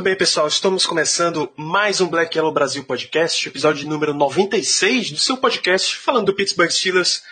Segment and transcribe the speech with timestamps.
[0.00, 5.18] Muito bem, pessoal, estamos começando mais um Black Yellow Brasil Podcast, episódio número 96 do
[5.18, 7.22] seu podcast falando do Pittsburgh Steelers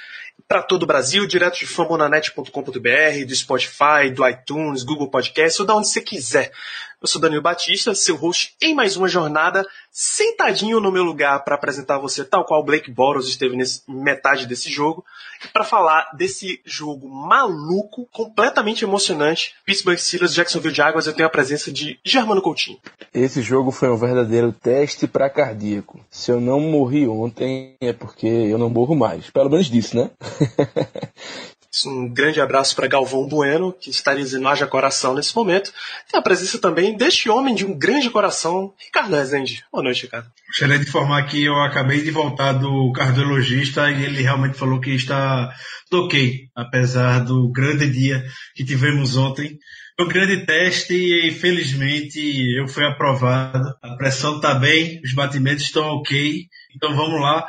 [0.46, 5.74] para todo o Brasil, direto de fambonanet.com.br, do Spotify, do iTunes, Google Podcast ou da
[5.74, 6.52] onde você quiser.
[7.00, 11.54] Eu sou Danilo Batista, seu host em mais uma jornada, sentadinho no meu lugar para
[11.54, 15.04] apresentar você tal qual Blake Boros esteve nesse metade desse jogo,
[15.52, 21.70] para falar desse jogo maluco, completamente emocionante, Pittsburgh Steelers Jacksonville Jaguars, eu tenho a presença
[21.70, 22.80] de Germano Coutinho.
[23.14, 26.00] Esse jogo foi um verdadeiro teste para cardíaco.
[26.10, 29.30] Se eu não morri ontem é porque eu não morro mais.
[29.30, 30.10] Pelo menos disso, né?
[31.86, 35.72] Um grande abraço para Galvão Bueno, que está dizendo haja coração nesse momento.
[36.10, 39.64] Tem a presença também deste homem de um grande coração, Ricardo Rezende.
[39.70, 40.28] Boa noite, Ricardo.
[40.48, 44.90] Gostaria de informar que eu acabei de voltar do cardiologista e ele realmente falou que
[44.90, 45.52] está
[45.92, 49.58] ok, apesar do grande dia que tivemos ontem.
[49.96, 52.18] Foi um grande teste e felizmente
[52.56, 53.74] eu fui aprovado.
[53.82, 56.44] A pressão está bem, os batimentos estão ok.
[56.74, 57.46] Então vamos lá,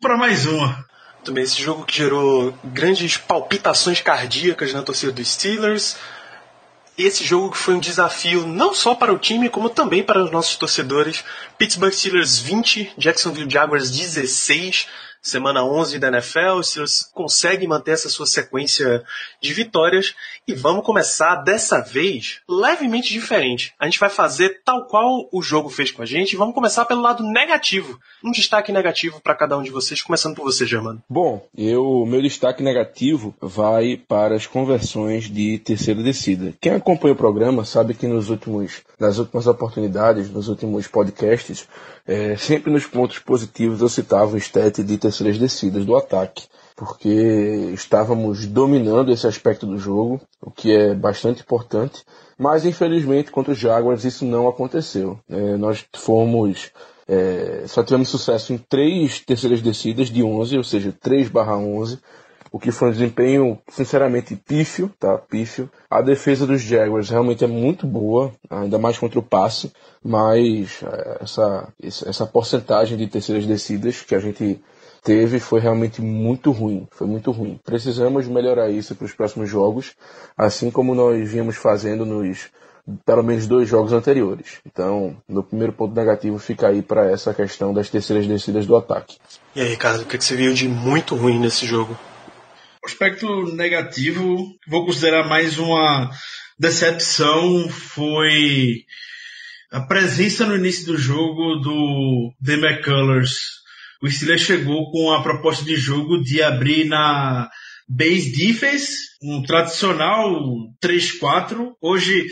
[0.00, 0.88] para mais uma.
[1.28, 5.94] Também esse jogo que gerou grandes palpitações cardíacas na torcida dos Steelers.
[6.96, 10.30] Esse jogo que foi um desafio não só para o time, como também para os
[10.30, 11.22] nossos torcedores.
[11.58, 14.86] Pittsburgh Steelers 20, Jacksonville Jaguars 16.
[15.22, 19.04] Semana 11 da NFL, os Steelers conseguem manter essa sua sequência
[19.40, 20.14] de vitórias
[20.46, 23.74] e vamos começar dessa vez levemente diferente.
[23.78, 27.02] A gente vai fazer tal qual o jogo fez com a gente vamos começar pelo
[27.02, 27.98] lado negativo.
[28.24, 31.02] Um destaque negativo para cada um de vocês, começando por você, Germano.
[31.08, 36.54] Bom, eu meu destaque negativo vai para as conversões de terceira descida.
[36.60, 41.68] Quem acompanha o programa sabe que nos últimos, nas últimas oportunidades, nos últimos podcasts,
[42.06, 46.44] é, sempre nos pontos positivos eu citava o stat de terceiras descidas do ataque,
[46.76, 52.04] porque estávamos dominando esse aspecto do jogo, o que é bastante importante,
[52.38, 55.18] mas infelizmente contra os Jaguars isso não aconteceu.
[55.28, 56.70] É, nós fomos
[57.08, 61.98] é, só tivemos sucesso em três terceiras descidas de 11, ou seja, 3 barra 11,
[62.52, 65.16] o que foi um desempenho, sinceramente, pífio, tá?
[65.18, 65.70] Pífio.
[65.90, 71.18] A defesa dos Jaguars realmente é muito boa, ainda mais contra o passe, mas é,
[71.22, 74.60] essa, essa porcentagem de terceiras descidas que a gente
[75.08, 77.58] teve foi realmente muito ruim, foi muito ruim.
[77.64, 79.94] Precisamos melhorar isso para os próximos jogos,
[80.36, 82.50] assim como nós vínhamos fazendo nos
[83.06, 84.58] pelo menos dois jogos anteriores.
[84.66, 89.16] Então, no primeiro ponto negativo fica aí para essa questão das terceiras descidas do ataque.
[89.56, 91.98] E aí, Ricardo, o que você viu de muito ruim nesse jogo?
[92.84, 96.10] aspecto negativo, vou considerar mais uma
[96.58, 98.84] decepção, foi
[99.70, 103.57] a presença no início do jogo do The McCullers.
[104.00, 107.48] O Steelers chegou com a proposta de jogo de abrir na
[107.88, 110.40] base defense, um tradicional
[110.82, 111.72] 3-4.
[111.80, 112.26] Hoje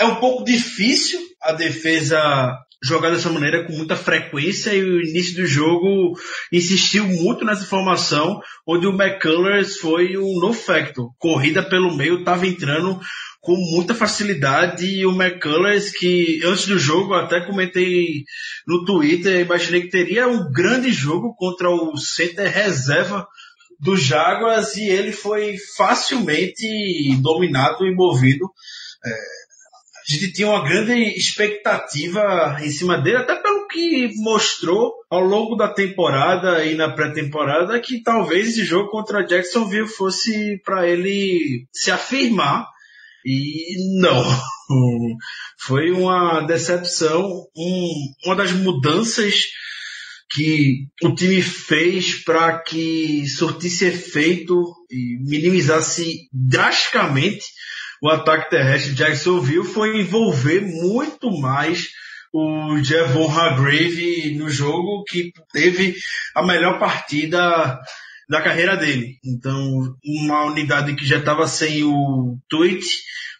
[0.00, 5.36] é um pouco difícil a defesa jogar dessa maneira com muita frequência e o início
[5.36, 6.18] do jogo
[6.50, 11.10] insistiu muito nessa formação, onde o McCullers foi um no factor.
[11.18, 12.98] Corrida pelo meio estava entrando
[13.42, 18.24] com muita facilidade e o McCullers que antes do jogo até comentei
[18.66, 23.28] no Twitter, imaginei que teria um grande jogo contra o center reserva
[23.78, 26.66] do Jaguars e ele foi facilmente
[27.20, 28.46] dominado e movido.
[29.04, 29.40] É,
[30.10, 35.54] a gente tinha uma grande expectativa em cima dele, até pelo que mostrou ao longo
[35.54, 41.90] da temporada e na pré-temporada, que talvez esse jogo contra Jacksonville fosse para ele se
[41.90, 42.66] afirmar.
[43.24, 44.24] E não.
[45.58, 47.88] Foi uma decepção, um,
[48.24, 49.44] uma das mudanças
[50.32, 54.54] que o time fez para que surtisse efeito
[54.90, 57.44] e minimizasse drasticamente
[58.02, 61.88] o ataque terrestre de Jacksonville foi envolver muito mais
[62.32, 65.96] o Javon Hargrave no jogo, que teve
[66.34, 67.78] a melhor partida
[68.28, 69.18] da carreira dele.
[69.24, 72.86] Então, uma unidade que já estava sem o tweet,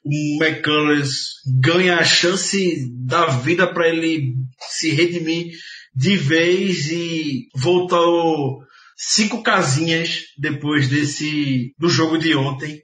[0.05, 5.53] o McCullers ganha a chance da vida para ele se redimir
[5.95, 8.61] de vez e voltou
[8.97, 12.83] cinco casinhas depois desse do jogo de ontem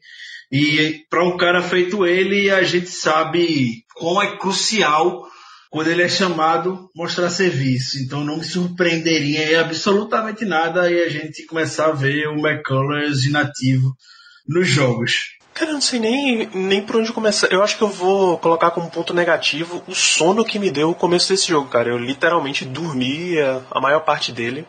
[0.51, 5.27] e para um cara feito ele, a gente sabe como é crucial
[5.71, 7.99] quando ele é chamado, mostrar serviço.
[7.99, 13.93] Então não me surpreenderia absolutamente nada e a gente começar a ver o McCullers inativo
[14.49, 15.37] nos jogos.
[15.53, 17.47] Cara, eu não sei nem, nem por onde começar.
[17.51, 20.95] Eu acho que eu vou colocar como ponto negativo o sono que me deu o
[20.95, 21.89] começo desse jogo, cara.
[21.89, 24.67] Eu literalmente dormi a, a maior parte dele.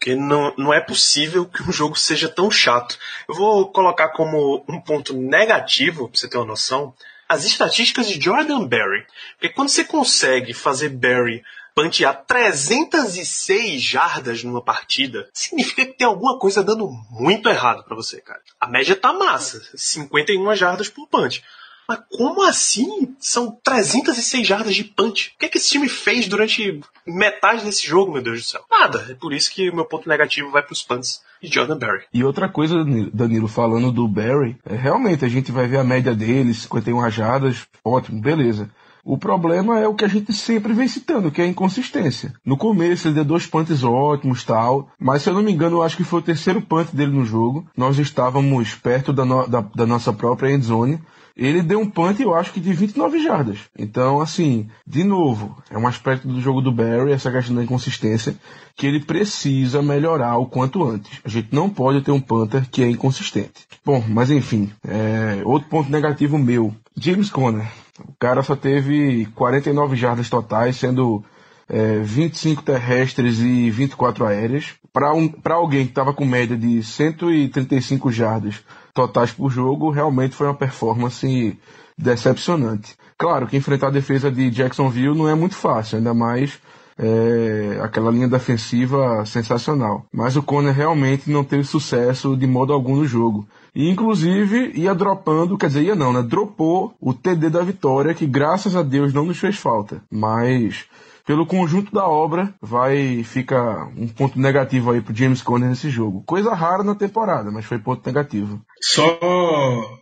[0.00, 2.98] Porque não, não é possível que um jogo seja tão chato.
[3.28, 6.94] Eu vou colocar como um ponto negativo, pra você ter uma noção,
[7.28, 9.04] as estatísticas de Jordan Berry.
[9.32, 11.44] Porque quando você consegue fazer Berry
[11.74, 18.22] pantear 306 jardas numa partida, significa que tem alguma coisa dando muito errado para você,
[18.22, 18.40] cara.
[18.58, 21.44] A média tá massa, 51 jardas por punch.
[21.90, 25.32] Mas como assim são 306 jardas de punch?
[25.34, 28.60] O que, é que esse time fez durante metade desse jogo, meu Deus do céu?
[28.70, 29.08] Nada.
[29.10, 32.04] É por isso que o meu ponto negativo vai pros punts de Jordan Berry.
[32.14, 36.14] E outra coisa, Danilo, falando do Barry, é, realmente a gente vai ver a média
[36.14, 38.70] dele, 51 jardas, ótimo, beleza.
[39.04, 42.32] O problema é o que a gente sempre vem citando, que é a inconsistência.
[42.44, 45.82] No começo ele deu dois punts ótimos tal, mas se eu não me engano, eu
[45.82, 47.66] acho que foi o terceiro punt dele no jogo.
[47.76, 51.00] Nós estávamos perto da, no, da, da nossa própria endzone.
[51.36, 53.58] Ele deu um punt, eu acho que de 29 jardas.
[53.78, 58.34] Então, assim, de novo, é um aspecto do jogo do Barry, essa questão da inconsistência,
[58.76, 61.20] que ele precisa melhorar o quanto antes.
[61.24, 63.66] A gente não pode ter um punter que é inconsistente.
[63.84, 66.74] Bom, mas enfim, é, outro ponto negativo meu.
[66.96, 67.66] James Conner.
[68.06, 71.24] O cara só teve 49 jardas totais, sendo
[71.68, 74.74] é, 25 terrestres e 24 aéreas.
[74.92, 78.56] Para um, alguém que estava com média de 135 jardas
[78.94, 81.58] totais por jogo, realmente foi uma performance
[81.96, 82.96] decepcionante.
[83.18, 86.58] Claro que enfrentar a defesa de Jacksonville não é muito fácil, ainda mais
[86.98, 90.06] é, aquela linha defensiva sensacional.
[90.12, 93.46] Mas o Conner realmente não teve sucesso de modo algum no jogo.
[93.74, 96.22] E inclusive ia dropando, quer dizer, ia não, né?
[96.22, 100.02] Dropou o TD da vitória, que graças a Deus não nos fez falta.
[100.10, 100.84] Mas
[101.30, 106.24] pelo conjunto da obra, vai ficar um ponto negativo aí pro James Conner nesse jogo.
[106.24, 108.60] Coisa rara na temporada, mas foi ponto negativo.
[108.82, 109.16] Só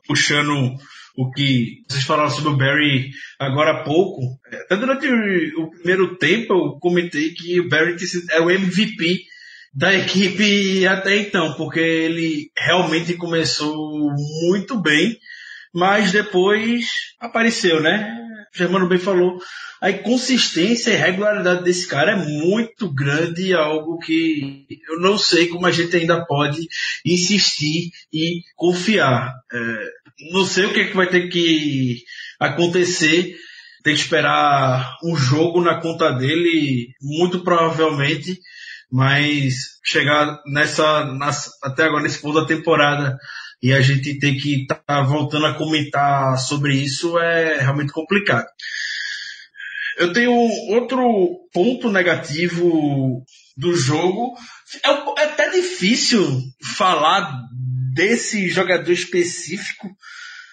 [0.06, 0.75] puxando
[1.19, 4.22] o que vocês falaram sobre o Barry agora há pouco,
[4.64, 5.06] até durante
[5.58, 7.94] o primeiro tempo eu comentei que o Barry
[8.31, 9.20] é o MVP
[9.74, 14.14] da equipe até então, porque ele realmente começou
[14.46, 15.14] muito bem,
[15.74, 16.86] mas depois
[17.20, 18.27] apareceu, né?
[18.54, 19.40] Germano bem falou,
[19.80, 25.66] a inconsistência e regularidade desse cara é muito grande, algo que eu não sei como
[25.66, 26.66] a gente ainda pode
[27.04, 29.34] insistir e confiar.
[29.52, 29.84] É,
[30.32, 32.02] não sei o que, é que vai ter que
[32.40, 33.36] acontecer.
[33.84, 38.40] Tem que esperar um jogo na conta dele, muito provavelmente,
[38.90, 43.16] mas chegar nessa, nessa até agora nesse ponto da temporada
[43.62, 48.46] e a gente ter que estar tá voltando a comentar sobre isso é realmente complicado.
[49.96, 50.32] Eu tenho
[50.70, 51.02] outro
[51.52, 53.25] ponto negativo
[53.56, 54.32] do jogo.
[54.84, 56.25] É, é até difícil
[56.76, 57.32] falar
[57.93, 59.88] desse jogador específico,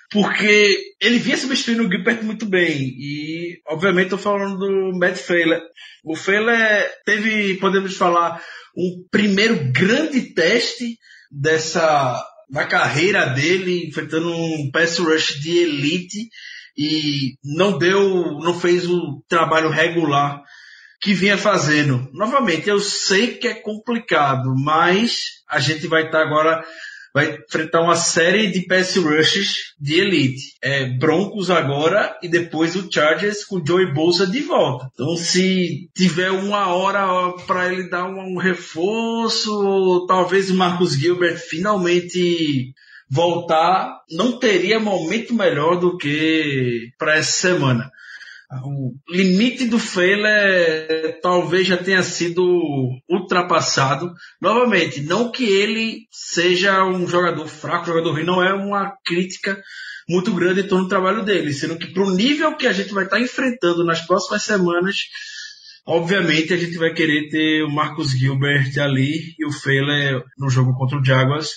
[0.10, 2.88] porque ele vinha substituindo o Gilbert muito bem.
[2.98, 5.62] E, obviamente, estou falando do Matt Feiler.
[6.04, 8.42] O Feiler teve, podemos falar,
[8.76, 10.98] um primeiro grande teste
[11.32, 12.20] dessa
[12.50, 16.30] na carreira dele, enfrentando um pass rush de elite
[16.78, 20.44] e não deu, não fez o trabalho regular
[21.02, 22.10] que vinha fazendo.
[22.14, 26.66] Novamente, eu sei que é complicado, mas a gente vai estar agora
[27.16, 30.42] vai enfrentar uma série de pass rushes de elite.
[30.62, 34.90] É, Broncos agora e depois o Chargers com o Joey Bolsa de volta.
[34.94, 42.74] Então se tiver uma hora para ele dar um reforço, talvez o Marcus Gilbert finalmente
[43.10, 47.90] voltar, não teria momento melhor do que para essa semana.
[48.64, 52.44] O limite do Feiler talvez já tenha sido
[53.10, 54.12] ultrapassado.
[54.42, 59.62] Novamente, não que ele seja um jogador fraco, jogador ruim, não é uma crítica
[60.08, 62.94] muito grande em torno do trabalho dele, sendo que para o nível que a gente
[62.94, 64.98] vai estar enfrentando nas próximas semanas,
[65.86, 70.76] obviamente a gente vai querer ter o Marcos Gilbert ali e o Feiler no jogo
[70.78, 71.56] contra o Jaguars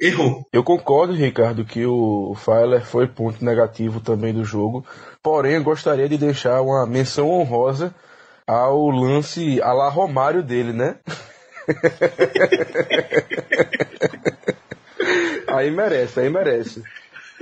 [0.00, 0.46] errou.
[0.52, 4.84] Eu concordo, Ricardo, que o Feiler foi ponto negativo também do jogo.
[5.22, 7.94] Porém, eu gostaria de deixar uma menção honrosa
[8.46, 10.96] ao lance a la Romário dele, né?
[15.46, 16.82] aí merece, aí merece.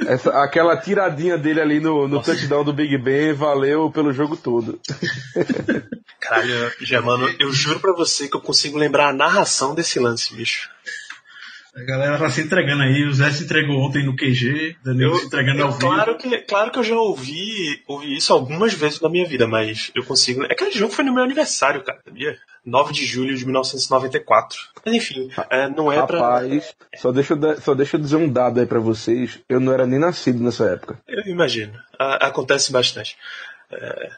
[0.06, 4.78] Essa, aquela tiradinha dele ali no, no touchdown do Big Ben valeu pelo jogo todo.
[6.20, 10.70] Caralho, Germano, eu juro pra você que eu consigo lembrar a narração desse lance, bicho.
[11.80, 15.18] A galera tá se entregando aí, o Zé se entregou ontem no QG, Danilo Eu-
[15.18, 15.80] se entregando eu- ao vivo.
[15.86, 19.90] claro, que, claro que eu já ouvi, ouvi isso algumas vezes na minha vida, mas
[19.94, 20.42] eu consigo.
[20.44, 22.36] Aquele jogo foi no meu aniversário, cara, sabia?
[22.66, 24.58] 9 de julho de 1994.
[24.84, 26.18] Mas enfim, é, não é pra.
[26.18, 29.38] Rapaz, só deixa, eu só deixa eu dizer um dado aí pra vocês.
[29.48, 30.98] Eu não era nem nascido nessa época.
[31.06, 31.72] Eu imagino.
[31.98, 33.16] A- acontece bastante.
[33.70, 34.10] É,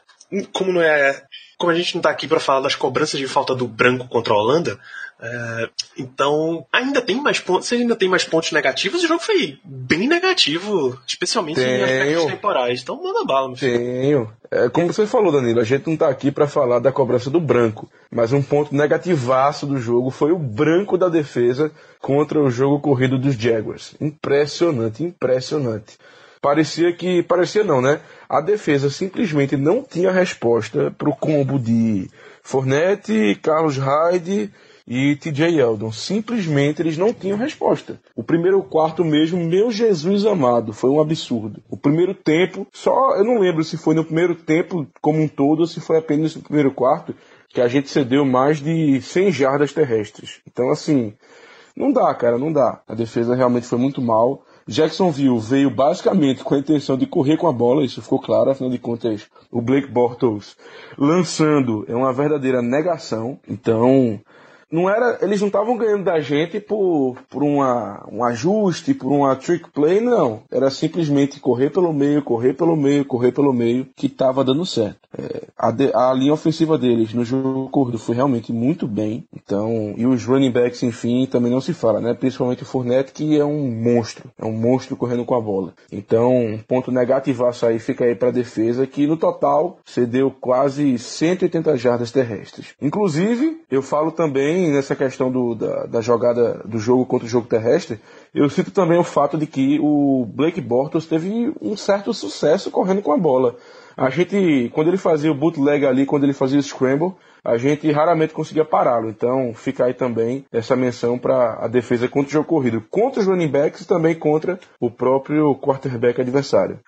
[0.53, 1.21] como não é.
[1.61, 4.33] Como a gente não tá aqui pra falar das cobranças de falta do branco contra
[4.33, 4.79] a Holanda,
[5.21, 7.71] é, então ainda tem mais pontos.
[7.71, 11.83] Ainda tem mais pontos negativos, o jogo foi bem negativo, especialmente em Tenho.
[11.83, 12.81] aspectos temporais.
[12.81, 13.77] Então manda bala, meu filho.
[13.77, 14.33] Tenho.
[14.49, 17.39] É, como você falou, Danilo, a gente não tá aqui pra falar da cobrança do
[17.39, 17.87] branco.
[18.09, 23.19] Mas um ponto negativaço do jogo foi o branco da defesa contra o jogo corrido
[23.19, 23.93] dos Jaguars.
[24.01, 25.99] Impressionante, impressionante.
[26.41, 27.21] Parecia que.
[27.21, 28.01] Parecia não, né?
[28.31, 32.09] A defesa simplesmente não tinha resposta pro combo de
[32.41, 34.49] Fournette, Carlos Hyde
[34.87, 35.91] e TJ Eldon.
[35.91, 37.99] Simplesmente eles não tinham resposta.
[38.15, 41.61] O primeiro quarto mesmo, meu Jesus amado, foi um absurdo.
[41.69, 45.59] O primeiro tempo, só eu não lembro se foi no primeiro tempo como um todo
[45.59, 47.13] ou se foi apenas no primeiro quarto
[47.49, 50.39] que a gente cedeu mais de 100 jardas terrestres.
[50.49, 51.13] Então assim,
[51.75, 52.81] não dá, cara, não dá.
[52.87, 54.45] A defesa realmente foi muito mal.
[54.67, 58.69] Jacksonville veio basicamente com a intenção de correr com a bola, isso ficou claro, afinal
[58.69, 60.55] de contas, o Blake Bortles
[60.97, 63.39] lançando é uma verdadeira negação.
[63.47, 64.19] Então,
[64.71, 69.35] não era, eles não estavam ganhando da gente por, por uma, um ajuste, por uma
[69.35, 70.43] trick play, não.
[70.51, 74.99] Era simplesmente correr pelo meio, correr pelo meio, correr pelo meio, que estava dando certo.
[75.17, 79.25] É, a, de- a linha ofensiva deles no jogo corrido foi realmente muito bem.
[79.35, 82.13] Então, e os running backs, enfim, também não se fala, né?
[82.13, 84.31] Principalmente o Fournette, que é um monstro.
[84.39, 85.73] É um monstro correndo com a bola.
[85.91, 90.97] Então, um ponto negativaço aí fica aí para a defesa, que no total cedeu quase
[90.97, 92.73] 180 jardas terrestres.
[92.81, 97.47] Inclusive, eu falo também nessa questão do, da, da jogada do jogo contra o jogo
[97.47, 97.99] terrestre,
[98.33, 103.01] eu cito também o fato de que o Blake Bortles teve um certo sucesso correndo
[103.01, 103.55] com a bola.
[103.97, 107.13] A gente, quando ele fazia o bootleg ali, quando ele fazia o scramble,
[107.43, 109.09] a gente raramente conseguia pará-lo.
[109.09, 113.27] Então fica aí também essa menção para a defesa contra o jogo corrido, contra os
[113.27, 116.79] running backs e também contra o próprio quarterback adversário.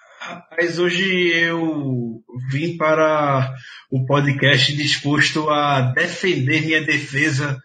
[0.51, 3.53] Mas hoje eu vim para
[3.91, 7.59] o podcast disposto a defender minha defesa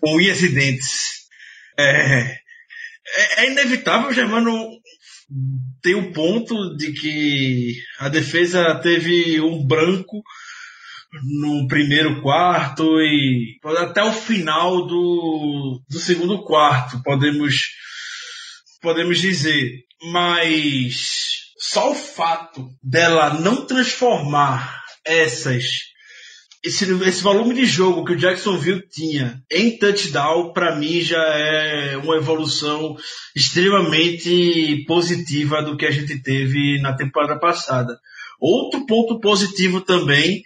[0.00, 1.26] com unhas e dentes.
[1.78, 2.38] É,
[3.06, 4.70] é, é inevitável, Germano,
[5.82, 10.22] ter o ponto de que a defesa teve um branco
[11.40, 17.70] no primeiro quarto e até o final do, do segundo quarto, podemos,
[18.80, 19.84] podemos dizer.
[20.12, 25.86] Mas só o fato dela não transformar essas
[26.66, 31.96] esse, esse volume de jogo que o Jacksonville tinha em touchdown, para mim já é
[31.96, 32.96] uma evolução
[33.36, 37.96] extremamente positiva do que a gente teve na temporada passada.
[38.40, 40.42] Outro ponto positivo também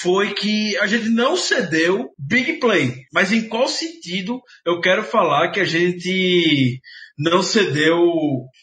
[0.00, 2.94] foi que a gente não cedeu big play.
[3.12, 6.80] Mas em qual sentido eu quero falar que a gente
[7.18, 8.00] não cedeu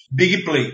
[0.10, 0.72] big play?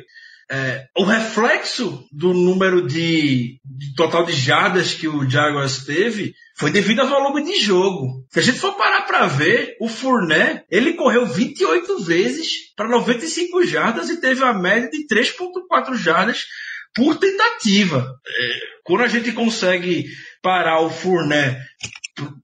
[0.52, 6.72] É, o reflexo do número de, de total de jardas que o Jaguars teve foi
[6.72, 8.26] devido ao volume de jogo.
[8.32, 13.64] Se a gente for parar para ver, o Fournette, ele correu 28 vezes para 95
[13.64, 16.46] jardas e teve a média de 3.4 jardas
[16.96, 18.12] por tentativa.
[18.28, 20.06] É, quando a gente consegue
[20.42, 21.62] parar o Fournette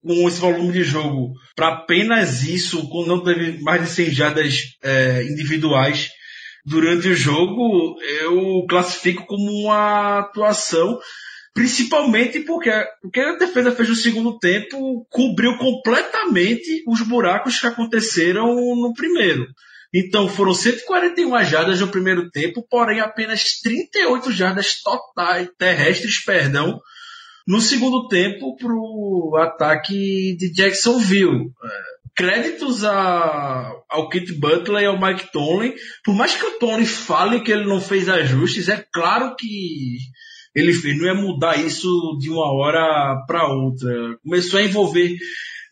[0.02, 4.60] com esse volume de jogo para apenas isso, quando não teve mais de 100 jardas
[4.84, 6.12] é, individuais
[6.65, 11.00] durante o jogo, eu classifico como uma atuação,
[11.53, 18.48] principalmente porque, porque a defesa fez no segundo tempo, cobriu completamente os buracos que aconteceram
[18.75, 19.45] no primeiro.
[19.93, 26.81] Então foram 141 jardas no primeiro tempo, porém apenas 38 jardas totais, terrestres, perdão,
[27.48, 31.51] no segundo tempo para o ataque de Jacksonville.
[32.15, 35.74] Créditos a, ao Kit Butler e ao Mike Tomlin.
[36.03, 39.98] Por mais que o Tomlin fale que ele não fez ajustes, é claro que
[40.55, 40.98] ele fez.
[40.98, 44.17] Não ia mudar isso de uma hora para outra.
[44.24, 45.17] Começou a envolver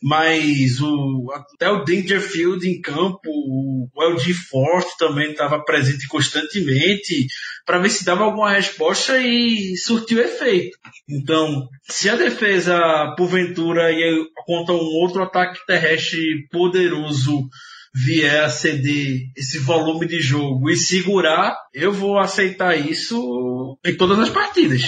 [0.04, 7.26] mais o, até o Dangerfield em campo, o LG Forte também estava presente constantemente
[7.66, 10.78] para ver se dava alguma resposta e surtiu efeito.
[11.10, 17.48] Então, se a defesa, porventura, ia contra um outro ataque terrestre poderoso
[17.94, 24.20] vier a ceder esse volume de jogo e segurar, eu vou aceitar isso em todas
[24.20, 24.82] as partidas.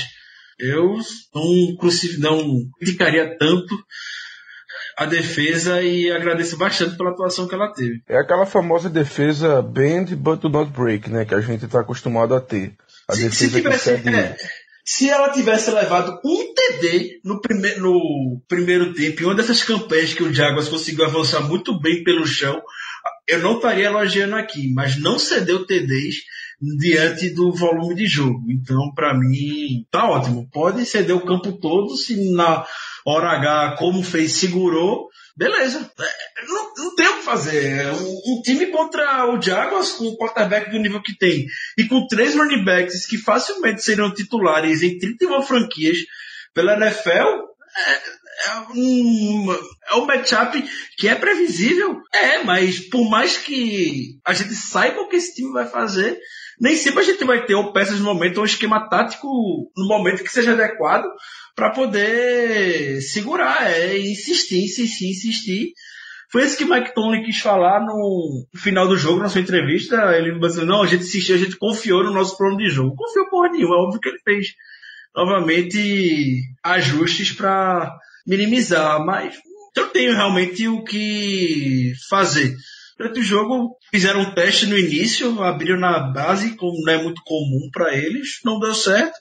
[0.57, 0.97] Eu
[1.33, 1.77] não,
[2.19, 3.75] não criticaria tanto
[4.97, 8.01] a defesa e agradeço bastante pela atuação que ela teve.
[8.07, 11.25] É aquela famosa defesa bend but do not break, né?
[11.25, 12.73] Que a gente está acostumado a ter.
[13.07, 14.35] A Se, defesa se tivesse, que é,
[14.85, 20.13] se ela tivesse levado um TD no, prime, no primeiro tempo, em uma dessas campanhas
[20.13, 22.61] que o Jaguars conseguiu avançar muito bem pelo chão,
[23.27, 26.17] eu não estaria elogiando aqui, mas não cedeu TDs
[26.77, 28.43] diante do volume de jogo.
[28.49, 30.47] Então, para mim, tá ótimo.
[30.51, 32.63] Pode ceder o campo todo, se na
[33.05, 35.89] hora H, como fez, segurou, beleza.
[35.99, 37.93] É, Não, não tem o que fazer.
[37.93, 41.45] Um, um time contra o Jaguars com o quarterback do nível que tem
[41.77, 45.99] e com três running backs que facilmente seriam titulares em 31 franquias
[46.53, 47.11] pela NFL,
[47.77, 49.57] é, é um,
[49.89, 50.63] é um matchup
[50.97, 52.01] que é previsível.
[52.13, 56.17] É, mas por mais que a gente saiba o que esse time vai fazer,
[56.59, 59.27] nem sempre a gente vai ter ou peças no momento ou um esquema tático
[59.75, 61.05] no momento que seja adequado
[61.55, 65.73] para poder segurar, é insistir, insistir, insistir.
[66.31, 69.95] Foi isso que Mike Tomlin quis falar no final do jogo, na sua entrevista.
[70.17, 72.95] Ele disse, não, a gente insistiu, a gente confiou no nosso plano de jogo.
[72.95, 74.47] Confiou porra nenhuma, é óbvio que ele fez
[75.15, 77.89] novamente ajustes para
[78.27, 79.35] minimizar, mas
[79.77, 82.53] eu tenho realmente o que fazer.
[82.97, 87.21] Durante o jogo, fizeram um teste no início, abriram na base, como não é muito
[87.25, 89.17] comum para eles, não deu certo.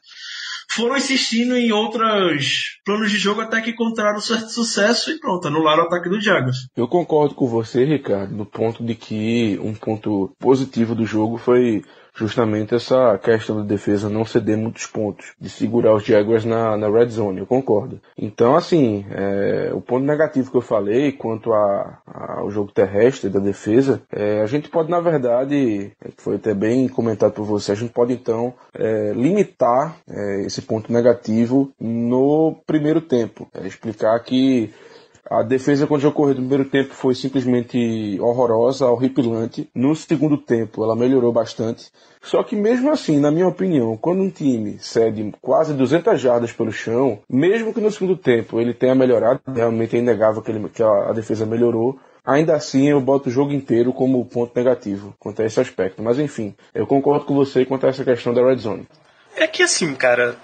[0.75, 5.85] Foram insistindo em outros planos de jogo até que encontraram certo sucesso e pronto, anularam
[5.85, 6.67] o ataque do Jaguars.
[6.77, 11.85] Eu concordo com você, Ricardo, no ponto de que um ponto positivo do jogo foi
[12.15, 16.89] justamente essa questão da defesa não ceder muitos pontos, de segurar os Jaguars na, na
[16.89, 18.01] red zone, eu concordo.
[18.17, 23.29] Então, assim, é, o ponto negativo que eu falei quanto a, a- ao jogo terrestre
[23.29, 27.73] da defesa, é, a gente pode, na verdade, é, foi até bem comentado por você,
[27.73, 33.49] a gente pode então é, limitar é, esse ponto negativo no primeiro tempo.
[33.55, 34.73] É, explicar que
[35.31, 39.69] a defesa quando ocorreu no primeiro tempo foi simplesmente horrorosa, horripilante.
[39.75, 41.91] No segundo tempo ela melhorou bastante.
[42.23, 46.73] Só que mesmo assim, na minha opinião, quando um time cede quase 200 jardas pelo
[46.73, 50.83] chão, mesmo que no segundo tempo ele tenha melhorado, realmente é inegável que, ele- que
[50.83, 55.43] a, a defesa melhorou, Ainda assim, eu boto o jogo inteiro como ponto negativo quanto
[55.43, 56.03] a esse aspecto.
[56.03, 58.89] Mas enfim, eu concordo com você quanto a essa questão da red zone.
[59.37, 60.35] É que assim, cara,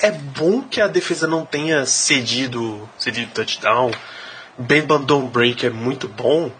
[0.00, 3.90] é bom que a defesa não tenha cedido, cedido touchdown.
[4.58, 6.52] Ben Bandon Break é muito bom.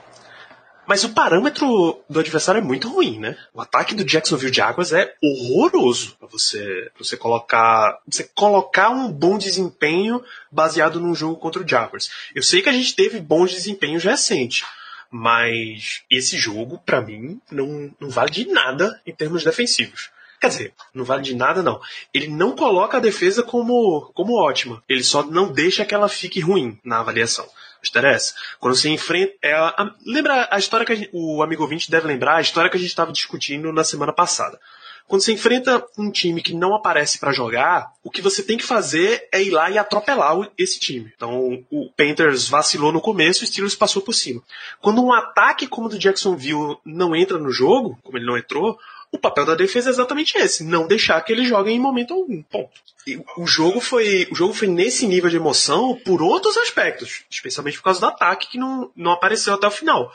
[0.86, 3.36] Mas o parâmetro do adversário é muito ruim, né?
[3.54, 9.10] O ataque do Jacksonville Jaguars é horroroso pra você, pra você colocar, você colocar um
[9.10, 12.10] bom desempenho baseado num jogo contra o Jaguars.
[12.34, 14.66] Eu sei que a gente teve bons desempenhos recentes,
[15.10, 20.10] mas esse jogo, pra mim, não, não vale de nada em termos defensivos.
[20.44, 21.80] Quer dizer, não vale de nada não.
[22.12, 24.82] Ele não coloca a defesa como, como ótima.
[24.86, 27.48] Ele só não deixa que ela fique ruim na avaliação.
[27.82, 28.34] Interessa.
[28.60, 29.32] Quando você enfrenta.
[29.42, 32.68] É a- lembra a história que a gente- o amigo ouvinte deve lembrar, a história
[32.70, 34.60] que a gente estava discutindo na semana passada.
[35.08, 38.64] Quando você enfrenta um time que não aparece para jogar, o que você tem que
[38.64, 41.10] fazer é ir lá e atropelar esse time.
[41.16, 44.42] Então, o Panthers vacilou no começo, o Steelers passou por cima.
[44.80, 48.78] Quando um ataque como o do Jacksonville não entra no jogo, como ele não entrou,
[49.14, 52.42] o papel da defesa é exatamente esse, não deixar que eles joguem em momento algum.
[52.42, 52.72] Ponto.
[53.06, 57.76] E o jogo foi, o jogo foi nesse nível de emoção por outros aspectos, especialmente
[57.76, 60.12] por causa do ataque que não, não apareceu até o final.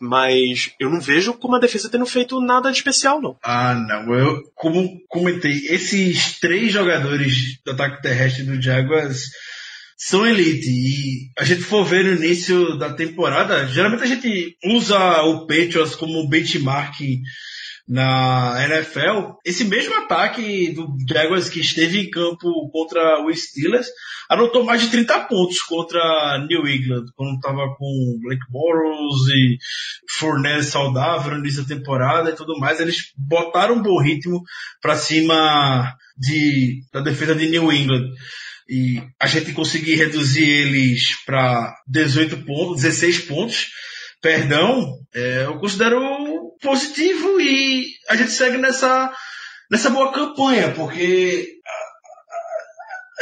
[0.00, 3.36] Mas eu não vejo como a defesa tendo feito nada de especial, não.
[3.40, 4.12] Ah, não.
[4.14, 9.30] Eu, como comentei, esses três jogadores do ataque terrestre do Jaguars
[9.96, 10.68] são elite.
[10.68, 15.94] E a gente for ver no início da temporada, geralmente a gente usa o Patriots
[15.94, 16.96] como benchmark
[17.90, 19.32] na NFL.
[19.44, 23.88] Esse mesmo ataque do Jaguars que esteve em campo contra o Steelers
[24.28, 29.58] anotou mais de 30 pontos contra New England, quando estava com Blake Bortles e
[30.08, 32.78] Fournette saudável no início da temporada e tudo mais.
[32.78, 34.40] Eles botaram um bom ritmo
[34.80, 38.08] para cima de, da defesa de New England.
[38.68, 43.66] E a gente conseguir reduzir eles para 18 pontos, 16 pontos,
[44.22, 45.98] perdão, é, eu considero
[46.60, 49.12] positivo e a gente segue nessa,
[49.70, 51.60] nessa boa campanha, porque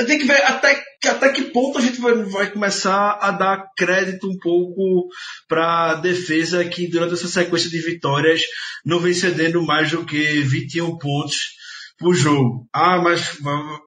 [0.06, 4.28] tem que ver até, até que ponto a gente vai, vai começar a dar crédito
[4.28, 5.08] um pouco
[5.48, 8.42] para a defesa que durante essa sequência de vitórias
[8.84, 11.57] não vem cedendo mais do que 21 pontos
[11.98, 12.66] pro jogo.
[12.72, 13.38] Ah, mas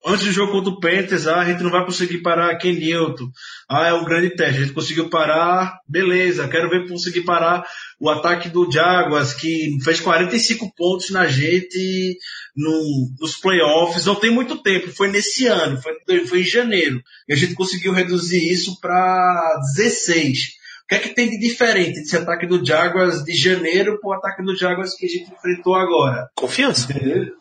[0.06, 3.30] antes do jogo contra o Panthers, ah, a gente não vai conseguir parar Ken Newton.
[3.70, 4.58] Ah, é um grande teste.
[4.58, 6.48] A gente conseguiu parar, beleza.
[6.50, 7.66] Quero ver conseguir parar
[8.00, 12.18] o ataque do Jaguars, que fez 45 pontos na gente
[12.56, 14.06] no, nos playoffs.
[14.06, 17.02] Não tem muito tempo, foi nesse ano, foi, foi em janeiro.
[17.30, 20.62] E a gente conseguiu reduzir isso para 16.
[20.84, 24.14] O que é que tem de diferente desse ataque do Jaguars de janeiro para o
[24.14, 26.28] ataque do Jaguars que a gente enfrentou agora?
[26.36, 26.92] Confiança.
[26.92, 27.32] Entendeu?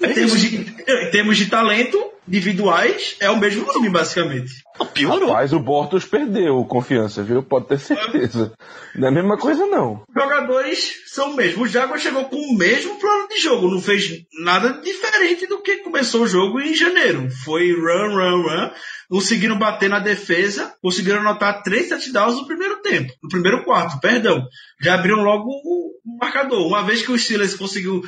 [0.00, 4.62] Em termos, de, em termos de talento individuais, é o mesmo time, basicamente.
[4.78, 5.32] Não, piorou.
[5.32, 7.42] Mas o Bortles perdeu confiança, viu?
[7.42, 8.52] Pode ter certeza.
[8.94, 10.04] Não é a mesma coisa, não.
[10.08, 11.62] Os jogadores são o mesmo.
[11.62, 13.70] O Jaguar chegou com o mesmo plano de jogo.
[13.70, 17.30] Não fez nada diferente do que começou o jogo em janeiro.
[17.44, 18.70] Foi run, run, run.
[19.08, 20.74] Conseguiram bater na defesa.
[20.82, 23.12] Conseguiram anotar três touchdowns no primeiro tempo.
[23.22, 24.42] No primeiro quarto, perdão.
[24.80, 26.66] Já abriram logo o marcador.
[26.66, 28.02] Uma vez que o Steelers conseguiu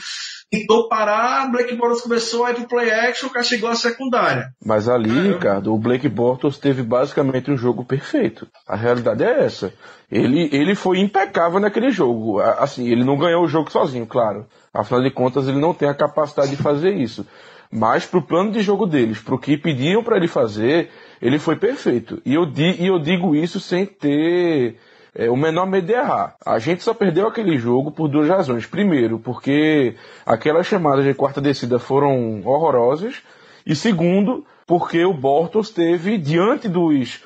[0.51, 4.53] tentou parar, Blake Bortles começou a ir pro play action, castigou a secundária.
[4.65, 8.49] Mas ali, Ricardo, o Blake Bortles teve basicamente um jogo perfeito.
[8.67, 9.73] A realidade é essa.
[10.11, 12.41] Ele, ele foi impecável naquele jogo.
[12.41, 14.47] Assim, ele não ganhou o jogo sozinho, claro.
[14.73, 17.27] Afinal de contas, ele não tem a capacidade de fazer isso.
[17.71, 22.23] Mas pro plano de jogo deles, pro que pediam para ele fazer, ele foi perfeito.
[22.25, 24.79] E eu, di, e eu digo isso sem ter
[25.15, 26.37] é, o menor medo de errar.
[26.45, 28.67] A gente só perdeu aquele jogo por duas razões.
[28.67, 29.95] Primeiro, porque
[30.25, 33.23] aquelas chamadas de quarta descida foram horrorosas.
[33.67, 37.23] E segundo, porque o Bortles teve, diante dos,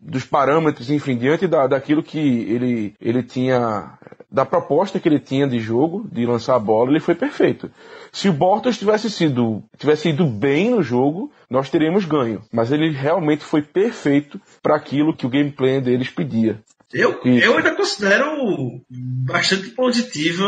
[0.00, 3.98] dos parâmetros, enfim, diante da, daquilo que ele, ele tinha,
[4.30, 7.70] da proposta que ele tinha de jogo, de lançar a bola, ele foi perfeito.
[8.12, 12.42] Se o Bortles tivesse sido, tivesse ido bem no jogo, nós teríamos ganho.
[12.52, 16.62] Mas ele realmente foi perfeito para aquilo que o gameplay deles pedia.
[16.92, 20.44] Eu, eu ainda considero bastante positiva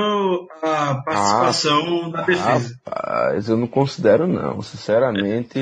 [0.62, 2.80] a participação ah, da defesa.
[2.86, 5.58] Rapaz, eu não considero não, sinceramente.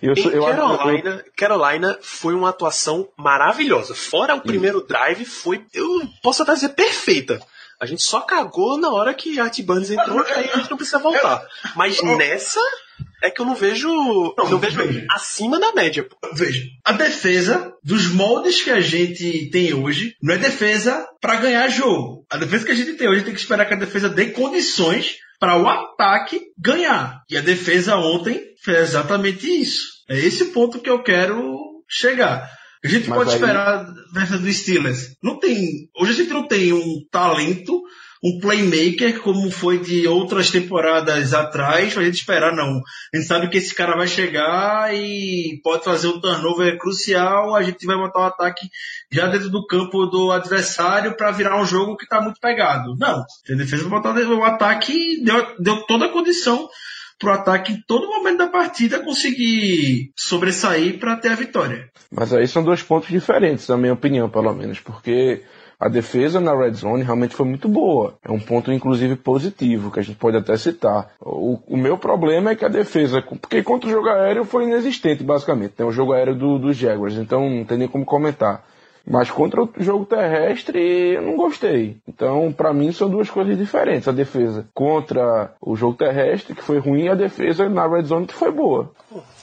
[0.00, 1.32] Eu, em eu, Carolina, eu...
[1.36, 3.94] Carolina foi uma atuação maravilhosa.
[3.94, 5.86] Fora o primeiro drive, foi, eu
[6.22, 7.38] posso até dizer, perfeita.
[7.78, 11.00] A gente só cagou na hora que Art Burns entrou, aí a gente não precisa
[11.00, 11.44] voltar.
[11.76, 12.60] Mas nessa,
[13.22, 13.88] é que eu não vejo.
[14.36, 15.06] Não, eu vejo veja.
[15.10, 16.02] acima da média.
[16.02, 16.16] Pô.
[16.34, 21.68] Veja, a defesa dos moldes que a gente tem hoje não é defesa para ganhar
[21.68, 22.26] jogo.
[22.28, 25.16] A defesa que a gente tem hoje tem que esperar que a defesa dê condições
[25.38, 27.22] para o ataque ganhar.
[27.30, 30.02] E a defesa ontem fez exatamente isso.
[30.08, 32.50] É esse ponto que eu quero chegar.
[32.84, 33.36] A gente Mas pode aí...
[33.36, 35.16] esperar dessa do Steelers.
[35.22, 35.88] Não tem.
[35.96, 37.80] Hoje a gente não tem um talento
[38.22, 42.80] um playmaker como foi de outras temporadas atrás, pra gente esperar, não.
[43.12, 47.62] A gente sabe que esse cara vai chegar e pode fazer um turnover crucial, a
[47.62, 48.68] gente vai botar o um ataque
[49.10, 52.96] já dentro do campo do adversário para virar um jogo que tá muito pegado.
[52.96, 53.24] Não.
[53.50, 56.68] A defesa vai botar o ataque deu, deu toda a condição
[57.18, 61.90] pro ataque em todo momento da partida conseguir sobressair para ter a vitória.
[62.10, 65.42] Mas aí são dois pontos diferentes, na minha opinião, pelo menos, porque
[65.82, 68.14] a defesa na red zone realmente foi muito boa.
[68.24, 71.10] É um ponto, inclusive, positivo, que a gente pode até citar.
[71.20, 75.24] O, o meu problema é que a defesa, porque contra o jogo aéreo foi inexistente,
[75.24, 75.72] basicamente.
[75.72, 78.64] Tem o jogo aéreo do, dos Jaguars, então não tem nem como comentar.
[79.04, 80.78] Mas contra o jogo terrestre,
[81.14, 81.96] eu não gostei.
[82.06, 84.06] Então, para mim, são duas coisas diferentes.
[84.06, 88.28] A defesa contra o jogo terrestre, que foi ruim, e a defesa na red zone,
[88.28, 88.92] que foi boa.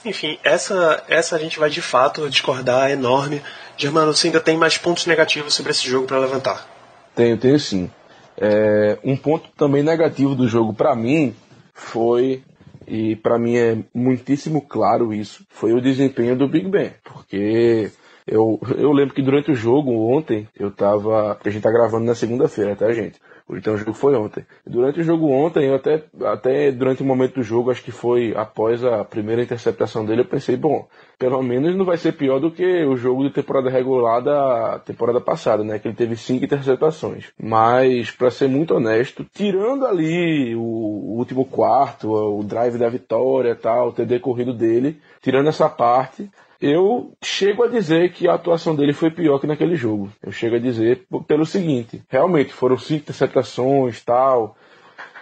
[0.05, 3.41] Enfim, essa, essa a gente vai de fato discordar enorme.
[3.79, 6.67] Germano, você ainda tem mais pontos negativos sobre esse jogo para levantar?
[7.15, 7.89] Tenho, tenho sim.
[8.37, 11.33] É, um ponto também negativo do jogo para mim
[11.73, 12.43] foi,
[12.85, 16.91] e para mim é muitíssimo claro isso, foi o desempenho do Big Ben.
[17.05, 17.89] Porque
[18.27, 21.39] eu, eu lembro que durante o jogo ontem, eu tava.
[21.43, 23.17] A gente tá gravando na segunda-feira, tá, gente?
[23.57, 24.45] Então o jogo foi ontem.
[24.65, 28.33] Durante o jogo ontem, eu até, até durante o momento do jogo, acho que foi
[28.35, 32.51] após a primeira interceptação dele, eu pensei, bom, pelo menos não vai ser pior do
[32.51, 35.79] que o jogo de temporada regular da temporada passada, né?
[35.79, 37.31] Que ele teve cinco interceptações.
[37.41, 43.55] Mas, para ser muito honesto, tirando ali o, o último quarto, o drive da vitória
[43.55, 46.29] tal, o TD corrido dele, tirando essa parte,
[46.61, 50.11] eu chego a dizer que a atuação dele foi pior que naquele jogo.
[50.21, 54.57] Eu chego a dizer pelo seguinte: realmente foram cinco interceptações tal,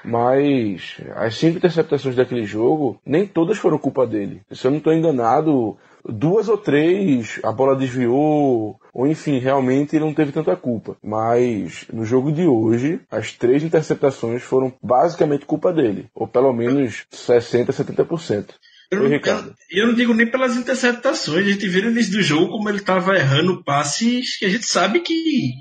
[0.04, 4.42] mas as cinco interceptações daquele jogo, nem todas foram culpa dele.
[4.52, 10.06] Se eu não estou enganado, duas ou três a bola desviou, ou enfim, realmente ele
[10.06, 10.98] não teve tanta culpa.
[11.04, 17.06] Mas no jogo de hoje, as três interceptações foram basicamente culpa dele, ou pelo menos
[17.12, 18.56] 60, 70%.
[18.90, 21.46] Eu não, eu, eu não, digo nem pelas interceptações.
[21.46, 24.66] A gente viu no início do jogo como ele estava errando passes que a gente
[24.66, 25.52] sabe que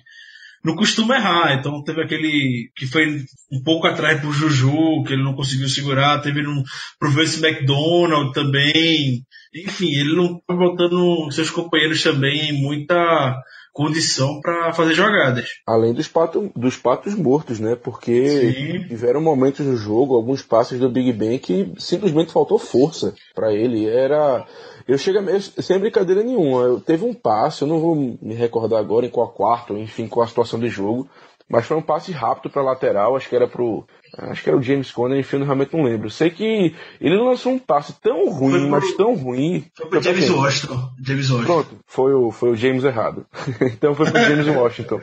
[0.65, 1.55] não costuma errar.
[1.55, 6.21] Então teve aquele que foi um pouco atrás pro Juju, que ele não conseguiu segurar,
[6.21, 6.63] teve no,
[6.99, 9.25] pro Vince McDonald também.
[9.55, 13.37] Enfim, ele não tá botando seus companheiros também em muita
[13.77, 15.51] condição para fazer jogadas.
[15.67, 17.77] Além dos, pato, dos patos mortos, né?
[17.77, 18.89] Porque Sim.
[18.89, 23.87] tiveram momentos no jogo, alguns passes do Big Ben que simplesmente faltou força para ele.
[23.87, 24.47] Era.
[24.89, 26.63] Eu chego a- eu- sem brincadeira nenhuma.
[26.63, 30.25] Eu, teve um passe, eu não vou me recordar agora em qual quarto, enfim, qual
[30.25, 31.07] a situação do jogo.
[31.49, 33.87] Mas foi um passe rápido para lateral, acho que era pro.
[34.19, 36.11] Acho que era o James Conner, enfim, eu realmente não lembro.
[36.11, 39.65] Sei que ele lançou um passe tão ruim, pro- mas tão ruim.
[39.77, 40.91] Foi pro James Washington.
[41.03, 41.47] James Washington.
[41.53, 43.27] Pronto, foi o, foi o James errado.
[43.61, 45.01] então foi pro James Washington.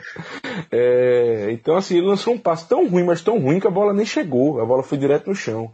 [0.70, 3.92] É, então, assim, ele lançou um passe tão ruim, mas tão ruim que a bola
[3.92, 4.60] nem chegou.
[4.60, 5.72] A bola foi direto no chão.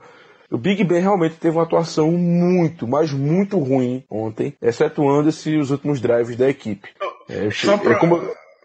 [0.50, 6.00] O Big Ben realmente teve uma atuação muito, mas muito ruim ontem, excetuando-se os últimos
[6.00, 6.88] drives da equipe.
[7.28, 8.20] É, Só pra- é como-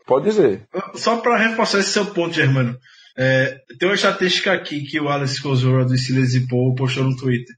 [0.05, 0.67] Pode dizer.
[0.93, 2.77] Só para reforçar esse seu ponto, Germano.
[3.17, 7.15] É, tem uma estatística aqui que o Alex Kozora do Steelers e Paul postou no
[7.15, 7.55] Twitter.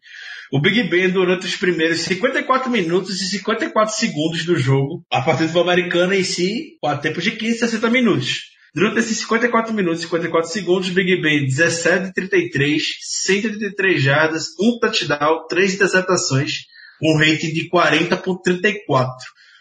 [0.52, 5.52] O Big Ben, durante os primeiros 54 minutos e 54 segundos do jogo, a partida
[5.52, 8.44] do americana em si, com a tempo de 15 a 60 minutos.
[8.74, 15.48] Durante esses 54 minutos e 54 segundos, Big Ben 17 33, 133 jardas, um touchdown,
[15.50, 16.60] três interceptações,
[17.02, 19.08] um rating de 40.34.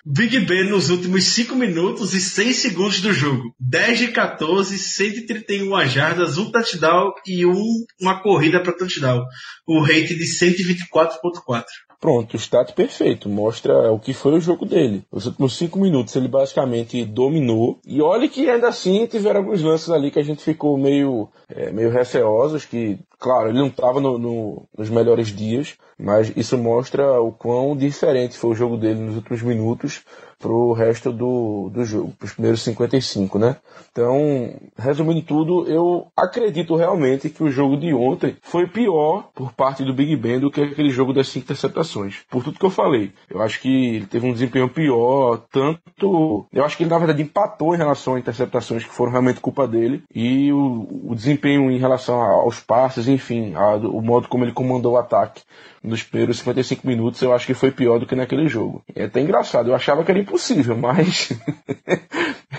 [0.08, 3.52] Big Ben nos últimos 5 minutos e 6 segundos do jogo.
[3.58, 9.24] 10 de 14, 131 jardas, um touchdown e um, uma corrida para touchdown.
[9.66, 11.64] O rate de 124.4.
[12.06, 13.28] Pronto, o stat perfeito.
[13.28, 15.02] Mostra o que foi o jogo dele.
[15.10, 17.80] Os últimos cinco minutos ele basicamente dominou.
[17.84, 21.72] E olha que ainda assim tiveram alguns lances ali que a gente ficou meio, é,
[21.72, 22.64] meio receosos.
[22.64, 25.74] Que, claro, ele não estava no, no- nos melhores dias.
[25.98, 30.04] Mas isso mostra o quão diferente foi o jogo dele nos últimos minutos
[30.38, 33.56] pro resto do, do jogo, pros primeiros 55, né?
[33.90, 39.84] Então, resumindo tudo, eu acredito realmente que o jogo de ontem foi pior por parte
[39.84, 42.18] do Big Ben do que aquele jogo das cinco interceptações.
[42.30, 43.12] Por tudo que eu falei.
[43.30, 46.46] Eu acho que ele teve um desempenho pior, tanto.
[46.52, 49.66] Eu acho que ele, na verdade, empatou em relação a interceptações que foram realmente culpa
[49.66, 50.02] dele.
[50.14, 54.94] E o, o desempenho em relação aos passes, enfim, a- o modo como ele comandou
[54.94, 55.42] o ataque
[55.86, 58.82] nos primeiros 55 minutos, eu acho que foi pior do que naquele jogo.
[58.94, 61.32] É até engraçado, eu achava que era impossível, mas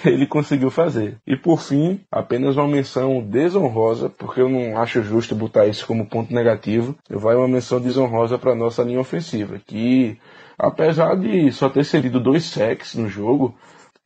[0.05, 1.17] ele conseguiu fazer.
[1.27, 6.07] E por fim, apenas uma menção desonrosa, porque eu não acho justo botar isso como
[6.07, 6.95] ponto negativo.
[7.09, 10.17] Vai uma menção desonrosa para nossa linha ofensiva, que
[10.57, 13.55] apesar de só ter cedido dois sacks no jogo,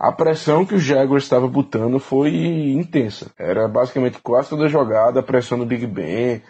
[0.01, 2.33] a pressão que o Jaguars estava botando foi
[2.71, 3.31] intensa.
[3.37, 6.41] Era basicamente quase toda jogada, pressão do Big Ben,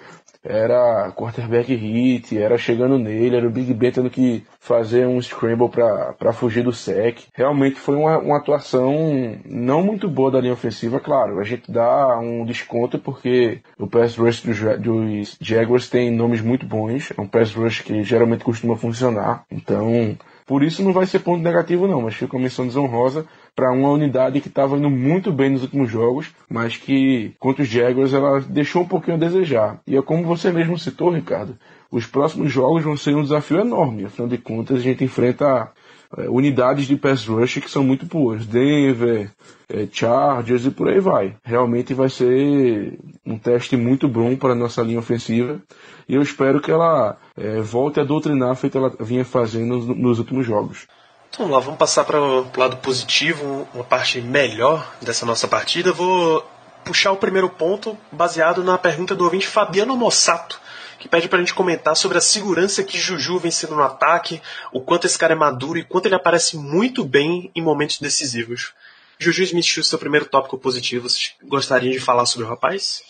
[0.44, 5.70] era quarterback hit, era chegando nele, era o Big Ben tendo que fazer um scramble
[5.70, 7.20] para fugir do sec.
[7.34, 11.40] Realmente foi uma, uma atuação não muito boa da linha ofensiva, claro.
[11.40, 16.66] A gente dá um desconto porque o pass rush dos, dos Jaguars tem nomes muito
[16.66, 17.12] bons.
[17.16, 19.44] É um pass rush que geralmente costuma funcionar.
[19.52, 23.26] Então, por isso não vai ser ponto negativo não, mas fica uma menção desonrosa
[23.56, 27.70] para uma unidade que estava indo muito bem nos últimos jogos, mas que contra os
[27.70, 29.80] Jaguars ela deixou um pouquinho a desejar.
[29.86, 31.58] E é como você mesmo citou, Ricardo,
[31.92, 34.06] os próximos jogos vão ser um desafio enorme.
[34.06, 35.70] Afinal de contas, a gente enfrenta
[36.18, 38.46] é, unidades de pass rush que são muito boas.
[38.46, 39.30] Denver,
[39.70, 41.36] é, Chargers e por aí vai.
[41.44, 45.62] Realmente vai ser um teste muito bom para a nossa linha ofensiva.
[46.08, 50.20] E eu espero que ela é, volte a doutrinar feito ela vinha fazendo nos, nos
[50.20, 50.88] últimos jogos.
[51.30, 55.94] Então vamos lá, vamos passar para o lado positivo, uma parte melhor dessa nossa partida.
[55.94, 56.46] Vou
[56.84, 60.60] puxar o primeiro ponto baseado na pergunta do ouvinte Fabiano Mossato,
[61.00, 64.42] que pede para a gente comentar sobre a segurança que Juju vem sendo no ataque,
[64.74, 68.74] o quanto esse cara é maduro e quanto ele aparece muito bem em momentos decisivos.
[69.18, 73.04] Juju Smith, seu primeiro tópico positivo, vocês gostariam de falar sobre o rapaz?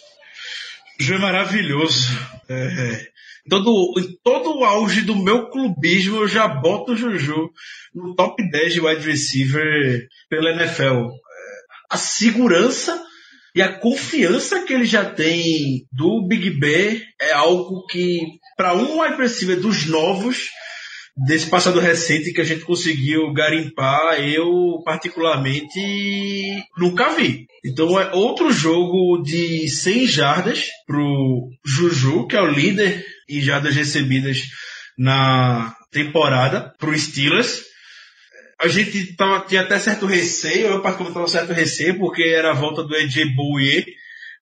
[0.99, 2.15] Ju é maravilhoso.
[2.47, 3.10] É,
[3.49, 7.49] todo, em todo o auge do meu clubismo, eu já boto o Juju
[7.93, 11.09] no top 10 de wide receiver pela NFL.
[11.89, 13.01] A segurança
[13.55, 18.21] e a confiança que ele já tem do Big Ben é algo que,
[18.55, 20.49] para um wide receiver dos novos,
[21.17, 25.79] desse passado recente que a gente conseguiu garimpar, eu particularmente
[26.77, 27.45] nunca vi.
[27.63, 33.05] Então é outro jogo de 100 jardas pro Juju, que é o líder
[33.37, 34.41] em jardas recebidas
[34.97, 37.63] na temporada, pro Steelers.
[38.59, 42.55] A gente tava, tinha até certo receio, eu particularmente tava certo receio, porque era a
[42.55, 43.85] volta do EJ Bouye,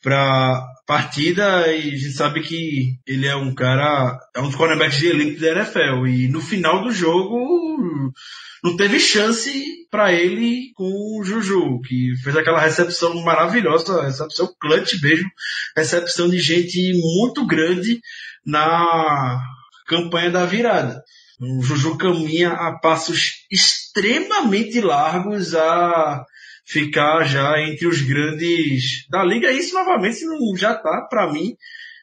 [0.01, 4.97] para partida e a gente sabe que ele é um cara, é um dos cornerbacks
[4.97, 8.11] de elite da NFL e no final do jogo
[8.63, 9.51] não teve chance
[9.89, 15.29] para ele com o Juju, que fez aquela recepção maravilhosa, recepção clutch mesmo,
[15.75, 18.01] recepção de gente muito grande
[18.45, 19.41] na
[19.87, 21.01] campanha da virada.
[21.39, 26.25] O Juju caminha a passos extremamente largos a
[26.69, 29.51] ficar já entre os grandes da liga.
[29.51, 31.55] Isso novamente não já tá para mim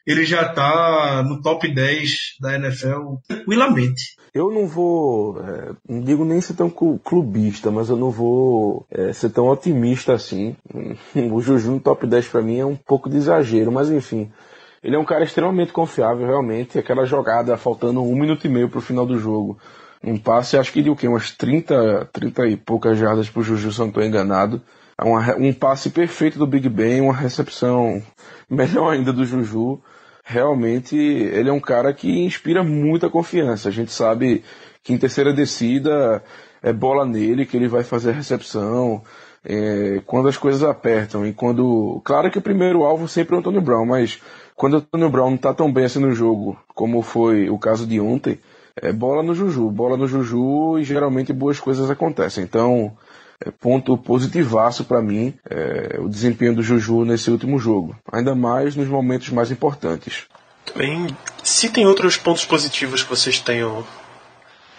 [0.07, 4.15] ele já tá no top 10 da NFL tranquilamente.
[4.33, 9.11] Eu não vou, é, não digo nem ser tão clubista, mas eu não vou é,
[9.11, 10.55] ser tão otimista assim.
[11.29, 14.31] O Juju no top 10 para mim é um pouco de exagero, mas enfim.
[14.81, 16.79] Ele é um cara extremamente confiável, realmente.
[16.79, 19.57] Aquela jogada faltando um minuto e meio pro final do jogo.
[20.03, 21.07] Um passe, acho que de o quê?
[21.07, 24.61] Umas 30, 30 e poucas jardas pro Juju, se eu não tô enganado.
[25.37, 28.01] um passe perfeito do Big Ben, uma recepção
[28.49, 29.81] melhor ainda do Juju
[30.27, 33.69] realmente ele é um cara que inspira muita confiança.
[33.69, 34.43] A gente sabe
[34.83, 36.21] que em terceira descida
[36.61, 39.01] é bola nele, que ele vai fazer a recepção.
[39.45, 42.01] É, quando as coisas apertam e quando.
[42.03, 44.21] Claro que o primeiro alvo sempre é o Antônio Brown, mas
[44.55, 47.87] quando o Antônio Brown não está tão bem assim no jogo, como foi o caso
[47.87, 48.39] de ontem,
[48.81, 52.43] é bola no Juju, bola no Juju e geralmente boas coisas acontecem.
[52.43, 52.95] Então,
[53.43, 58.75] é, ponto positivaço para mim é, o desempenho do Juju nesse último jogo, ainda mais
[58.75, 60.25] nos momentos mais importantes.
[60.75, 61.07] Bem,
[61.43, 63.85] se tem outros pontos positivos que vocês tenham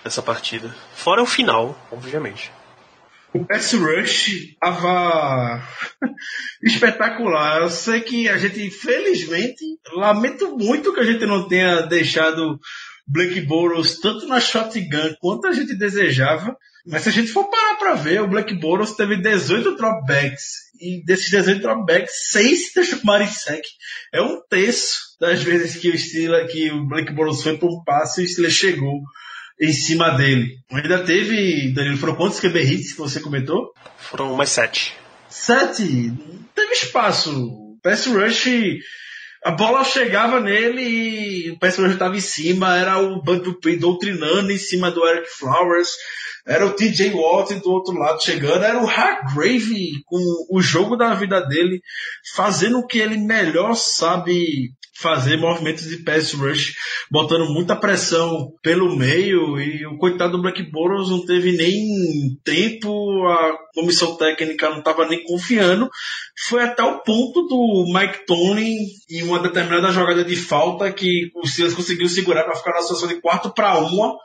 [0.05, 2.53] nessa partida, fora o final, obviamente.
[3.33, 5.63] O pass rush estava
[6.63, 7.61] espetacular.
[7.61, 12.59] Eu sei que a gente, infelizmente, lamento muito que a gente não tenha deixado
[13.09, 16.57] Blake Boros tanto na shotgun quanto a gente desejava.
[16.87, 20.69] Mas se a gente for parar pra ver, o Black Boros teve 18 dropbacks.
[20.81, 23.63] E desses 18 dropbacks, 6 transformaram em sec.
[24.13, 27.83] É um terço das vezes que o Steelers, que o Black Boros foi para um
[27.85, 29.03] passe e o Steelers chegou
[29.61, 30.57] em cima dele.
[30.71, 33.73] Ainda teve, Danilo, foram quantos QB hits que você comentou?
[33.99, 34.95] Foram mais 7.
[35.29, 36.13] 7?
[36.55, 37.77] Teve espaço.
[37.83, 38.49] Pass rush
[39.49, 44.59] a bola chegava nele e o rush estava em cima, era o Bud doutrinando em
[44.59, 45.89] cima do Eric Flowers
[46.49, 50.19] era o TJ Watt do outro lado chegando, era o Hargrave com
[50.51, 51.83] o jogo da vida dele,
[52.35, 56.75] fazendo o que ele melhor sabe fazer, movimentos de pass rush,
[57.11, 62.89] botando muita pressão pelo meio, e o coitado do Black Boros não teve nem tempo,
[63.29, 65.89] a comissão técnica não estava nem confiando,
[66.49, 68.77] foi até o ponto do Mike Tony,
[69.09, 73.09] em uma determinada jogada de falta, que o Silas conseguiu segurar para ficar na situação
[73.09, 74.17] de 4 para 1,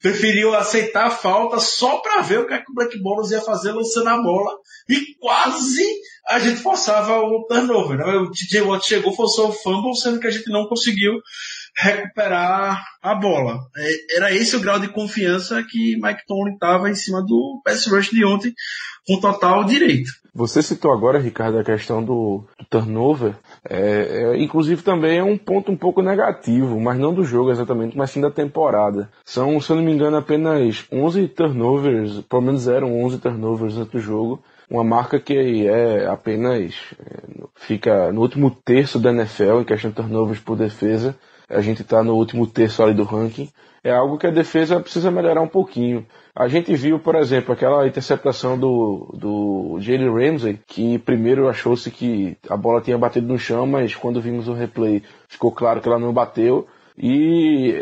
[0.00, 3.40] preferiu aceitar a falta só para ver o que, é que o Black Bolos ia
[3.40, 4.52] fazer lançando a bola
[4.88, 5.84] e quase
[6.28, 7.98] a gente forçava o turnover.
[7.98, 8.04] Né?
[8.04, 11.20] O TJ Watt chegou, forçou o fumble, sendo que a gente não conseguiu
[11.76, 13.58] recuperar a bola.
[13.76, 17.86] É, era esse o grau de confiança que Mike Tony estava em cima do pass
[17.86, 18.52] rush de ontem,
[19.06, 20.10] com total direito.
[20.34, 23.34] Você citou agora, Ricardo, a questão do, do turnover.
[23.68, 27.96] É, é, inclusive também é um ponto um pouco negativo, mas não do jogo exatamente,
[27.96, 29.10] mas sim da temporada.
[29.24, 33.92] São, se eu não me engano, apenas 11 turnovers, pelo menos eram 11 turnovers antes
[33.92, 34.42] do jogo.
[34.72, 36.74] Uma marca que é apenas
[37.56, 41.14] fica no último terço da NFL em questão de turnovers por defesa.
[41.46, 43.50] A gente está no último terço ali do ranking.
[43.84, 46.06] É algo que a defesa precisa melhorar um pouquinho.
[46.34, 52.38] A gente viu, por exemplo, aquela interceptação do, do Jalen Ramsey, que primeiro achou-se que
[52.48, 55.98] a bola tinha batido no chão, mas quando vimos o replay ficou claro que ela
[55.98, 56.66] não bateu.
[56.96, 57.74] E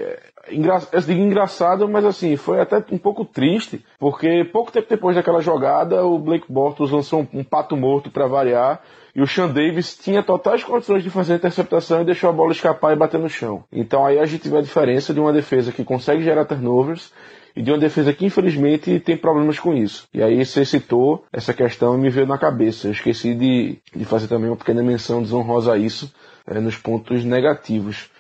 [0.53, 0.81] engra...
[0.93, 5.41] eu digo engraçado, mas assim, foi até um pouco triste, porque pouco tempo depois daquela
[5.41, 8.83] jogada, o Blake Bortles lançou um, um pato morto para variar,
[9.15, 12.53] e o Sean Davis tinha totais condições de fazer a interceptação e deixou a bola
[12.53, 13.65] escapar e bater no chão.
[13.73, 17.13] Então aí a gente vê a diferença de uma defesa que consegue gerar turnovers
[17.55, 20.07] e de uma defesa que infelizmente tem problemas com isso.
[20.15, 22.87] E aí você citou essa questão e me veio na cabeça.
[22.87, 26.13] Eu esqueci de, de fazer também uma pequena menção desonrosa a isso
[26.47, 28.11] é, nos pontos negativos.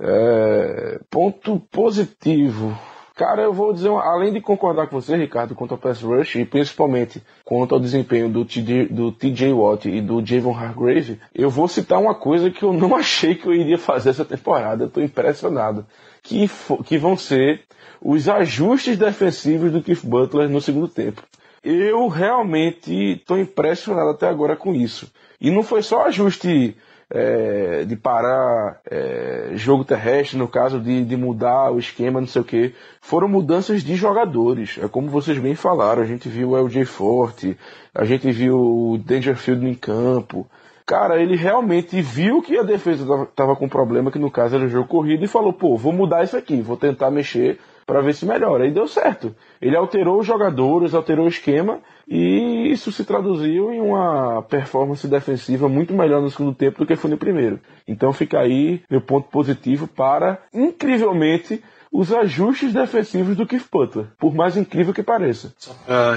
[0.00, 2.78] É, ponto positivo.
[3.18, 6.44] Cara, eu vou dizer, além de concordar com você, Ricardo, quanto ao pass rush e
[6.44, 11.66] principalmente quanto ao desempenho do TJ, do TJ Watt e do Javon Hargrave, eu vou
[11.66, 14.84] citar uma coisa que eu não achei que eu iria fazer essa temporada.
[14.84, 15.84] Eu tô impressionado.
[16.22, 16.48] Que,
[16.84, 17.62] que vão ser
[18.00, 21.20] os ajustes defensivos do Keith Butler no segundo tempo.
[21.64, 25.10] Eu realmente estou impressionado até agora com isso.
[25.40, 26.76] E não foi só ajuste
[27.10, 32.42] é, de parar é, jogo terrestre, no caso de, de mudar o esquema, não sei
[32.42, 32.74] o que.
[33.00, 34.78] Foram mudanças de jogadores.
[34.82, 37.56] É como vocês bem falaram, a gente viu o LJ Forte,
[37.94, 40.46] a gente viu o Dangerfield em campo.
[40.86, 44.64] cara, ele realmente viu que a defesa tava, tava com problema, que no caso era
[44.64, 47.58] o jogo corrido, e falou, pô, vou mudar isso aqui, vou tentar mexer
[47.88, 48.66] para ver se melhora.
[48.66, 49.34] E deu certo.
[49.62, 55.70] Ele alterou os jogadores, alterou o esquema, e isso se traduziu em uma performance defensiva
[55.70, 57.58] muito melhor no segundo tempo do que foi no primeiro.
[57.88, 64.34] Então fica aí meu ponto positivo para, incrivelmente, os ajustes defensivos do Keith Butler, por
[64.34, 65.54] mais incrível que pareça.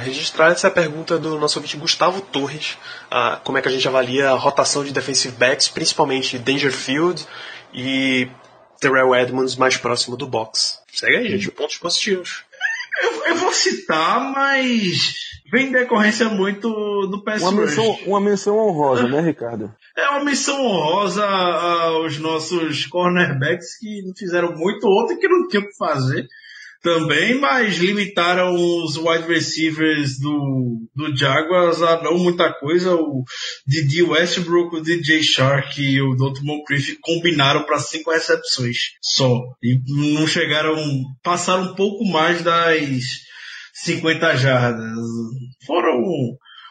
[0.01, 2.78] Registrar essa pergunta do nosso ouvinte Gustavo Torres,
[3.45, 7.26] como é que a gente avalia a rotação de defensive backs, principalmente Dangerfield
[7.74, 8.28] e
[8.82, 10.79] Terrell Edmonds mais próximo do box.
[10.91, 12.43] Segue aí, gente, pontos positivos.
[13.01, 15.13] Eu, eu vou citar, mas
[15.51, 16.67] vem em decorrência muito
[17.07, 19.73] do pass uma menção, uma menção honrosa, né, Ricardo?
[19.95, 25.67] É uma menção honrosa aos nossos cornerbacks que fizeram muito ontem que não tinham o
[25.67, 26.27] que fazer
[26.82, 32.95] também, mas limitaram os wide receivers do, do Jaguars a não muita coisa.
[32.95, 33.23] O
[33.67, 36.41] Didi Westbrook, o DJ Shark e o Dr.
[36.43, 39.39] Moncrief combinaram para cinco recepções só.
[39.61, 39.79] E
[40.15, 40.75] não chegaram,
[41.23, 43.03] passaram um pouco mais das
[43.73, 44.97] 50 jardas.
[45.65, 46.01] Foram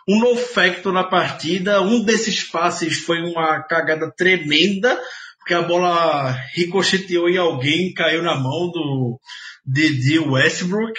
[0.09, 1.81] um no facto na partida.
[1.83, 5.01] Um desses passes foi uma cagada tremenda,
[5.39, 9.21] porque a bola ricocheteou em alguém, caiu na mão do
[9.67, 10.99] Didi Westbrook.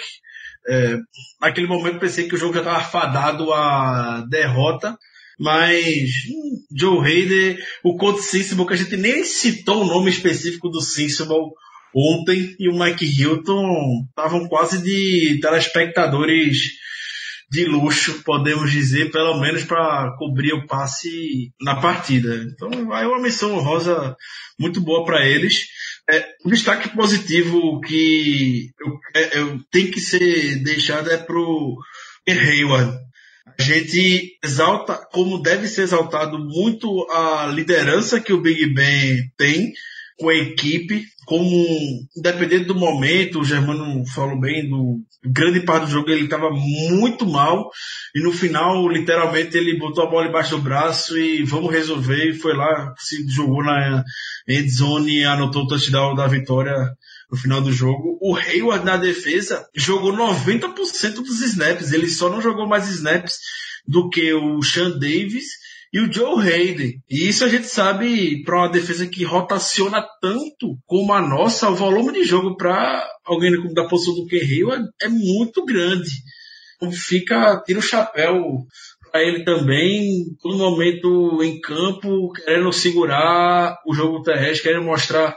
[0.68, 0.96] É,
[1.40, 4.96] naquele momento pensei que o jogo já estava fadado à derrota,
[5.38, 10.68] mas hum, Joe Hayden, o Coach Sensible, que a gente nem citou o nome específico
[10.68, 11.50] do Sensible
[11.94, 16.72] ontem, e o Mike Hilton estavam quase de telespectadores
[17.50, 22.46] de luxo, podemos dizer, pelo menos para cobrir o passe na partida.
[22.46, 24.16] Então, é uma missão rosa
[24.58, 25.66] muito boa para eles.
[26.10, 31.76] É, um destaque positivo que eu, é, eu, tem que ser deixado é pro
[32.28, 32.98] Hayward.
[33.58, 39.72] A gente exalta, como deve ser exaltado, muito a liderança que o Big Ben tem
[40.18, 41.46] com a equipe, como,
[42.16, 47.26] independente do momento, o Germano falou bem, do grande parte do jogo ele estava muito
[47.26, 47.70] mal,
[48.14, 52.34] e no final, literalmente, ele botou a bola embaixo do braço e vamos resolver, e
[52.34, 54.02] foi lá, se jogou na
[54.48, 56.74] endzone e anotou o touchdown da vitória
[57.30, 58.18] no final do jogo.
[58.20, 63.34] O Hayward na defesa jogou 90% dos snaps, ele só não jogou mais snaps
[63.86, 65.46] do que o Sean Davis,
[65.92, 67.02] e o Joe Hayden.
[67.10, 71.74] E isso a gente sabe para uma defesa que rotaciona tanto como a nossa, o
[71.74, 76.10] volume de jogo para alguém da posição do Kerry é, é muito grande.
[76.76, 78.66] Então fica, tira o chapéu
[79.10, 85.36] para ele também, todo momento em campo, querendo segurar o jogo terrestre, querendo mostrar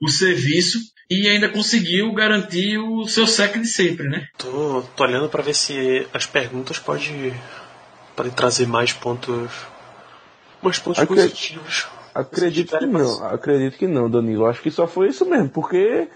[0.00, 0.78] o serviço
[1.10, 4.28] e ainda conseguiu garantir o seu sec de sempre, né?
[4.38, 7.34] Tô, tô olhando para ver se as perguntas pode,
[8.14, 9.50] podem trazer mais pontos
[10.62, 11.16] mas pontos Acre...
[11.16, 11.86] positivos.
[12.14, 14.46] Acredito que não, acredito que não, Danilo.
[14.46, 16.08] Acho que só foi isso mesmo, porque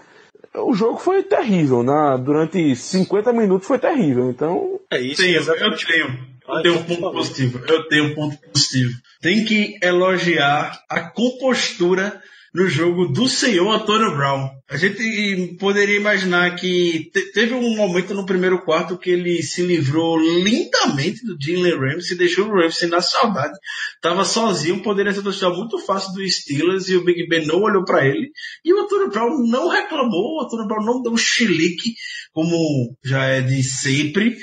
[0.55, 1.83] o jogo foi terrível.
[1.83, 4.29] Na, durante 50 minutos foi terrível.
[4.29, 4.79] Então.
[4.91, 5.21] É isso.
[5.21, 6.33] Sim, eu tenho.
[6.45, 7.61] Eu tenho um ponto positivo.
[7.67, 8.93] Eu tenho um ponto positivo.
[9.21, 12.21] Tem que elogiar a compostura
[12.53, 14.47] no jogo do senhor Antônio Brown.
[14.69, 20.19] A gente poderia imaginar que teve um momento no primeiro quarto que ele se livrou
[20.19, 23.57] lindamente do Jalen Ramsey, deixou o Ramsey na saudade.
[24.01, 27.83] Tava sozinho, poderia ser torcida muito fácil do Steelers e o Big Ben não olhou
[27.83, 28.31] para ele.
[28.63, 31.95] E o Antônio Brown não reclamou, o Antônio Brown não deu um chilique,
[32.31, 34.37] como já é de sempre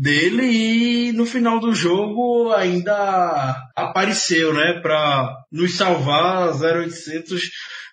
[0.00, 7.42] dele e no final do jogo ainda apareceu, né, para nos salvar 0800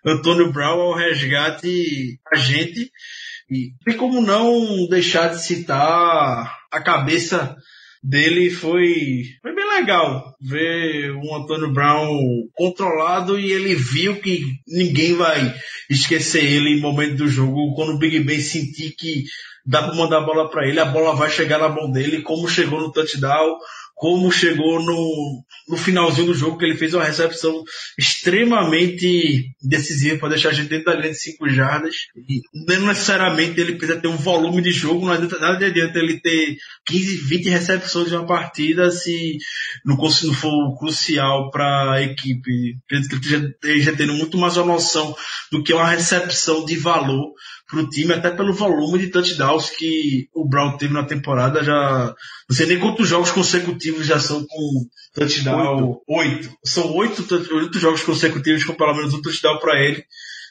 [0.06, 2.90] Antônio Brown ao resgate a gente.
[3.50, 7.56] E tem como não deixar de citar a cabeça
[8.02, 12.18] dele foi, foi bem legal ver o Antônio Brown
[12.54, 15.54] controlado e ele viu que ninguém vai
[15.90, 17.74] esquecer ele em momento do jogo.
[17.76, 19.24] Quando o Big Ben sentir que
[19.68, 22.48] dá para mandar a bola para ele, a bola vai chegar na mão dele, como
[22.48, 23.58] chegou no touchdown,
[23.98, 27.64] como chegou no, no finalzinho do jogo, que ele fez uma recepção
[27.98, 31.96] extremamente decisiva para deixar a gente dentro da linha de 5 jardas.
[32.16, 36.22] E não necessariamente ele precisa ter um volume de jogo, não adianta, nada adianta ele
[36.22, 39.38] ter 15, 20 recepções em uma partida se
[39.84, 42.78] não, não for crucial para a equipe.
[42.86, 45.16] Acredito que ele esteja tendo muito mais uma noção
[45.52, 47.34] do que uma recepção de valor
[47.70, 51.64] para o time, até pelo volume de touchdowns que o Brown teve na temporada.
[51.64, 52.16] Já
[52.50, 56.02] não sei nem quantos jogos consecutivos já são com touchdown.
[56.08, 56.50] Oito.
[56.64, 60.04] São oito, oito jogos consecutivos com pelo menos um touchdown para ele.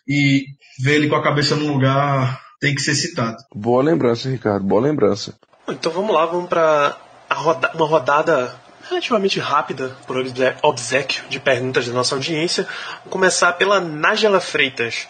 [0.07, 0.45] E
[0.81, 3.37] ver ele com a cabeça no lugar tem que ser citado.
[3.55, 4.65] Boa lembrança, Ricardo.
[4.65, 5.35] Boa lembrança.
[5.69, 6.97] Então vamos lá, vamos para
[7.31, 8.55] roda uma rodada
[8.89, 10.17] relativamente rápida, por
[10.63, 12.67] obsequio de perguntas da nossa audiência.
[13.03, 15.09] Vou começar pela Nájela Freitas.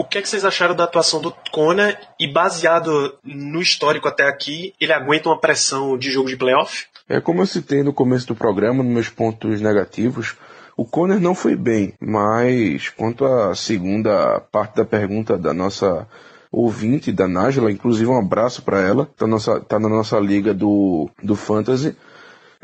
[0.00, 4.26] O que, é que vocês acharam da atuação do Kona e baseado no histórico até
[4.26, 6.86] aqui, ele aguenta uma pressão de jogo de playoff?
[7.06, 10.38] É como eu citei no começo do programa, nos meus pontos negativos,
[10.74, 16.08] o Conner não foi bem, mas quanto à segunda parte da pergunta da nossa
[16.50, 21.10] ouvinte, da Nájila, inclusive um abraço para ela, tá, nossa, tá na nossa liga do,
[21.22, 21.94] do Fantasy,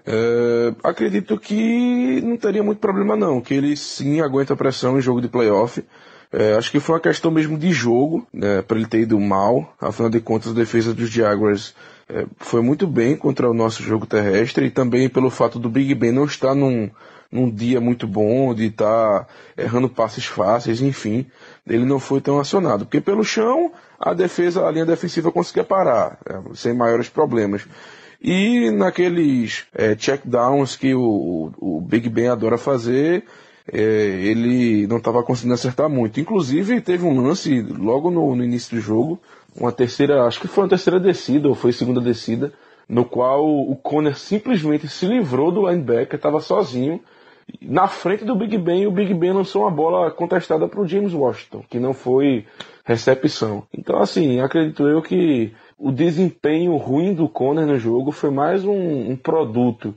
[0.07, 5.21] é, acredito que não teria muito problema não, que ele sim aguenta pressão em jogo
[5.21, 5.85] de playoff.
[6.33, 9.75] É, acho que foi uma questão mesmo de jogo, né, para ele ter ido mal.
[9.81, 11.75] Afinal de contas, a defesa dos Jaguars
[12.09, 15.95] é, foi muito bem contra o nosso jogo terrestre e também pelo fato do Big
[15.95, 16.91] Ben não estar num,
[17.31, 21.27] num dia muito bom, de estar errando passes fáceis, enfim,
[21.67, 22.85] ele não foi tão acionado.
[22.85, 27.67] Porque pelo chão, a defesa, a linha defensiva conseguia parar, é, sem maiores problemas.
[28.21, 33.25] E naqueles é, checkdowns que o, o, Big Ben adora fazer,
[33.73, 36.21] é, ele não estava conseguindo acertar muito.
[36.21, 39.21] Inclusive, teve um lance logo no, no, início do jogo,
[39.55, 42.53] uma terceira, acho que foi uma terceira descida, ou foi segunda descida,
[42.89, 47.01] no qual o Conner simplesmente se livrou do linebacker, estava sozinho,
[47.61, 50.87] na frente do Big Ben, e o Big Ben lançou uma bola contestada para o
[50.87, 52.45] James Washington, que não foi
[52.85, 53.65] recepção.
[53.77, 59.11] Então, assim, acredito eu que o desempenho ruim do Conner no jogo foi mais um,
[59.11, 59.95] um produto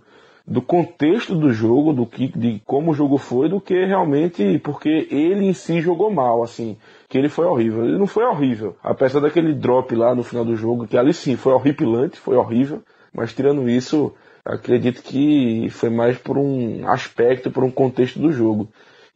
[0.50, 5.08] do contexto do jogo, do que, de como o jogo foi, do que realmente porque
[5.12, 6.76] ele em si jogou mal, assim,
[7.08, 7.86] que ele foi horrível.
[7.86, 11.36] Ele não foi horrível, apesar daquele drop lá no final do jogo, que ali sim
[11.36, 12.82] foi horripilante, foi horrível,
[13.14, 14.12] mas tirando isso,
[14.44, 18.68] acredito que foi mais por um aspecto, por um contexto do jogo.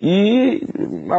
[0.01, 0.61] E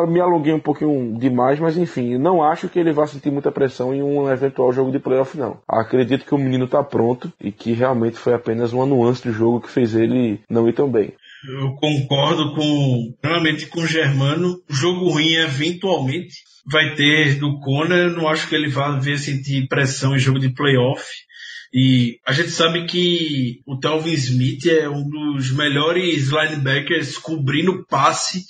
[0.09, 3.95] me alonguei um pouquinho demais, mas enfim, não acho que ele vá sentir muita pressão
[3.95, 5.59] em um eventual jogo de playoff, não.
[5.69, 9.61] Acredito que o menino está pronto e que realmente foi apenas uma nuance do jogo
[9.61, 11.13] que fez ele não ir tão bem.
[11.47, 14.63] Eu concordo com realmente com o Germano.
[14.69, 16.37] O jogo ruim eventualmente
[16.71, 18.11] vai ter do Conor.
[18.11, 21.05] Não acho que ele vá ver sentir pressão em jogo de playoff.
[21.75, 28.45] E a gente sabe que o Telvin Smith é um dos melhores linebackers cobrindo passe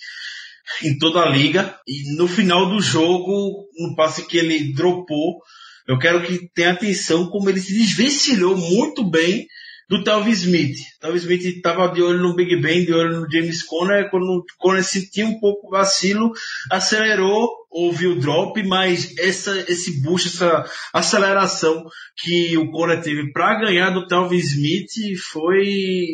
[0.83, 1.75] em toda a liga.
[1.89, 5.41] E no final do jogo, no passe que ele dropou,
[5.89, 9.47] eu quero que tenha atenção como ele se desvencilhou muito bem
[9.89, 10.76] do Talvin Smith.
[11.01, 14.45] Talvin Smith estava de olho no Big Ben, de olho no James Conner, quando o
[14.59, 16.32] Conner sentiu um pouco vacilo,
[16.70, 21.85] acelerou, houve o drop, mas essa, esse boost, essa aceleração
[22.16, 24.91] que o Conner teve para ganhar do Talvin Smith
[25.32, 25.66] foi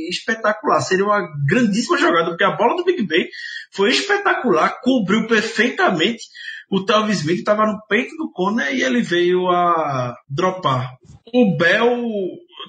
[0.09, 0.81] espetacular.
[0.81, 3.29] Seria uma grandíssima jogada, porque a bola do Big Ben
[3.71, 6.25] foi espetacular, cobriu perfeitamente.
[6.71, 10.89] O Talvin Smith estava no peito do Conner e ele veio a dropar.
[11.33, 12.01] O Bell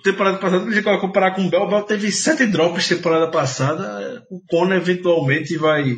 [0.03, 4.23] temporada passada, se comparar com o Bell, o Bell teve sete drops temporada passada.
[4.29, 5.97] O Conor eventualmente vai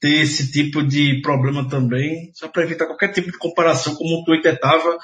[0.00, 4.24] ter esse tipo de problema também, só para evitar qualquer tipo de comparação, como o
[4.24, 4.96] Twitter tava.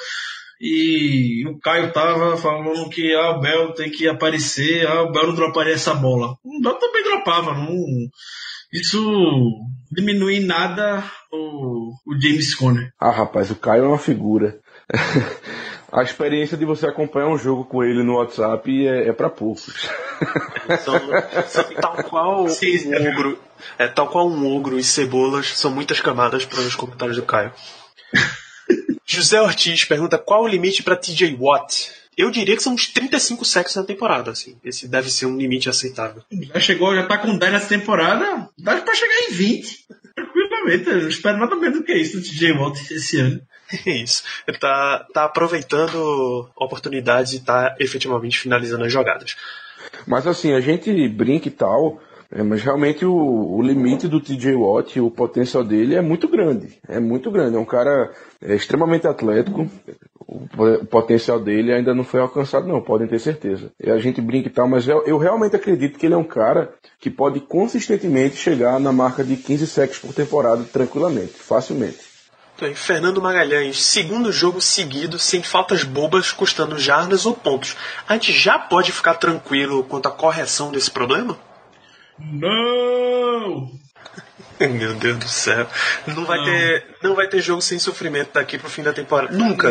[0.59, 5.27] E o Caio tava falando que ah, o Bell tem que aparecer, ah, o Bell
[5.27, 6.35] não droparia essa bola.
[6.43, 7.77] O Bell também dropava, não.
[8.73, 8.99] Isso
[9.93, 12.91] diminui em nada o, o James Conner.
[12.99, 14.59] Ah, rapaz, o Caio é uma figura.
[15.91, 19.89] a experiência de você acompanhar um jogo com ele no WhatsApp é, é para poucos.
[20.85, 21.01] São,
[21.47, 23.39] são, tal qual Sim, um ogro,
[23.79, 27.53] é, tal qual um ogro e cebolas, são muitas camadas para os comentários do Caio.
[29.07, 31.93] José Ortiz pergunta qual o limite para TJ Watt.
[32.17, 34.57] Eu diria que são uns 35 sexos na temporada, assim.
[34.65, 36.23] Esse deve ser um limite aceitável.
[36.33, 39.87] Já chegou, já tá com 10 nessa temporada, dá pra chegar em 20.
[40.15, 43.41] Tranquilamente, eu não espero nada menos do que isso do TJ Watt esse ano.
[43.87, 44.23] É isso.
[44.47, 49.37] Ele tá, tá aproveitando oportunidades e tá efetivamente finalizando as jogadas.
[50.07, 52.01] Mas assim, a gente brinca e tal,
[52.31, 56.79] é, mas realmente o, o, limite do TJ Watt, o potencial dele é muito grande.
[56.89, 57.57] É muito grande.
[57.57, 58.13] É um cara
[58.43, 59.69] é, extremamente atlético.
[60.19, 63.71] O, o, potencial dele ainda não foi alcançado, não, podem ter certeza.
[63.85, 66.73] A gente brinca e tal, mas eu, eu, realmente acredito que ele é um cara
[66.99, 72.16] que pode consistentemente chegar na marca de 15 sacks por temporada tranquilamente, facilmente.
[72.75, 77.77] Fernando Magalhães, segundo jogo seguido, sem faltas bobas, custando jardas ou pontos.
[78.09, 81.39] A gente já pode ficar tranquilo quanto à correção desse problema?
[82.19, 83.71] Não!
[84.59, 85.67] Meu Deus do céu.
[86.07, 89.37] Não vai, ter, não vai ter jogo sem sofrimento daqui pro fim da temporada.
[89.37, 89.69] Nunca.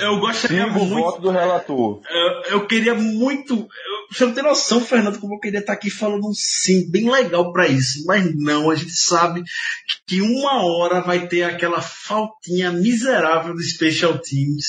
[0.00, 0.94] Eu gostaria Sigo muito.
[0.94, 2.00] o voto do relator.
[2.08, 3.68] Eu, eu queria muito.
[4.12, 7.50] Você não tem noção, Fernando, como eu queria estar aqui falando um sim bem legal
[7.52, 8.04] para isso.
[8.06, 9.42] Mas não, a gente sabe
[10.06, 14.66] que uma hora vai ter aquela faltinha miserável do Special Teams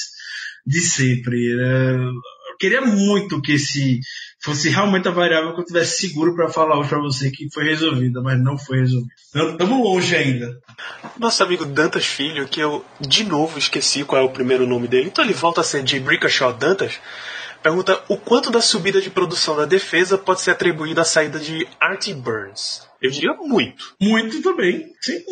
[0.65, 1.37] de sempre.
[1.59, 3.99] É, eu queria muito que esse
[4.43, 7.63] fosse realmente a variável que eu tivesse seguro para falar hoje para você que foi
[7.63, 9.13] resolvida, mas não foi resolvida.
[9.33, 10.61] Estamos longe ainda.
[11.17, 15.07] Nosso amigo Dantas Filho, que eu de novo esqueci qual é o primeiro nome dele,
[15.07, 16.99] então ele volta a ser de Brickashaw Dantas,
[17.63, 21.65] pergunta o quanto da subida de produção da defesa pode ser atribuído à saída de
[21.79, 22.87] Artie Burns.
[23.01, 23.95] Eu diria muito.
[23.99, 24.85] Muito também.
[25.01, 25.23] Sim.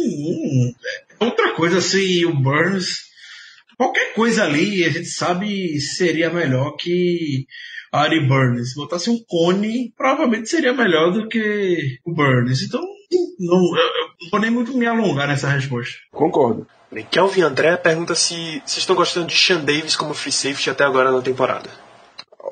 [1.19, 3.03] Outra coisa, assim, o Burns,
[3.77, 7.45] qualquer coisa ali, a gente sabe seria melhor que
[7.91, 8.71] Ari Burns.
[8.71, 12.61] Se botasse um cone, provavelmente seria melhor do que o Burns.
[12.63, 12.81] Então,
[13.39, 15.95] não, eu, não vou nem muito me alongar nessa resposta.
[16.11, 16.65] Concordo.
[17.09, 21.11] Kelvin André pergunta se vocês estão gostando de Sean Davis como free safety até agora
[21.11, 21.69] na temporada.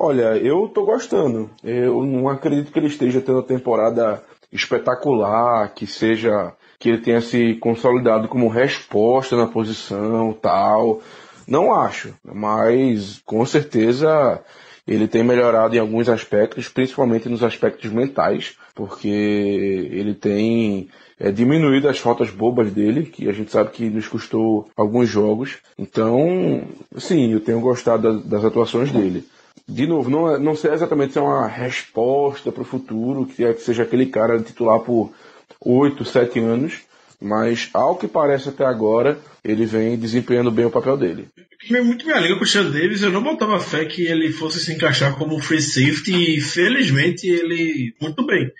[0.02, 1.50] Olha, eu tô gostando.
[1.62, 7.20] Eu não acredito que ele esteja tendo uma temporada espetacular, que seja que ele tenha
[7.20, 11.02] se consolidado como resposta na posição, tal.
[11.46, 14.40] Não acho, mas com certeza
[14.88, 20.88] ele tem melhorado em alguns aspectos, principalmente nos aspectos mentais, porque ele tem
[21.18, 25.58] é, diminuído as faltas bobas dele, que a gente sabe que nos custou alguns jogos.
[25.78, 26.62] Então,
[26.96, 29.26] sim, eu tenho gostado da- das atuações dele.
[29.70, 33.44] De novo, não, é- não sei exatamente se é uma resposta para o futuro, que,
[33.44, 35.12] é, que seja aquele cara titular por
[35.60, 36.80] 8, 7 anos,
[37.20, 41.28] mas ao que parece até agora, ele vem desempenhando bem o papel dele.
[41.70, 44.72] Muito me alegra com o Sean Davis, eu não botava fé que ele fosse se
[44.72, 48.50] encaixar como free safety e felizmente ele muito bem.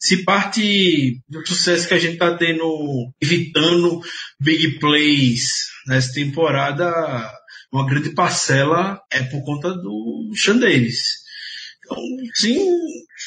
[0.00, 4.00] Se parte do sucesso que a gente tá tendo evitando
[4.40, 6.90] big plays nessa temporada,
[7.72, 11.20] uma grande parcela é por conta do Sean Davis.
[11.84, 11.98] Então,
[12.34, 12.58] sim,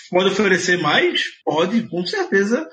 [0.10, 1.24] pode oferecer mais?
[1.44, 2.66] Pode, com certeza,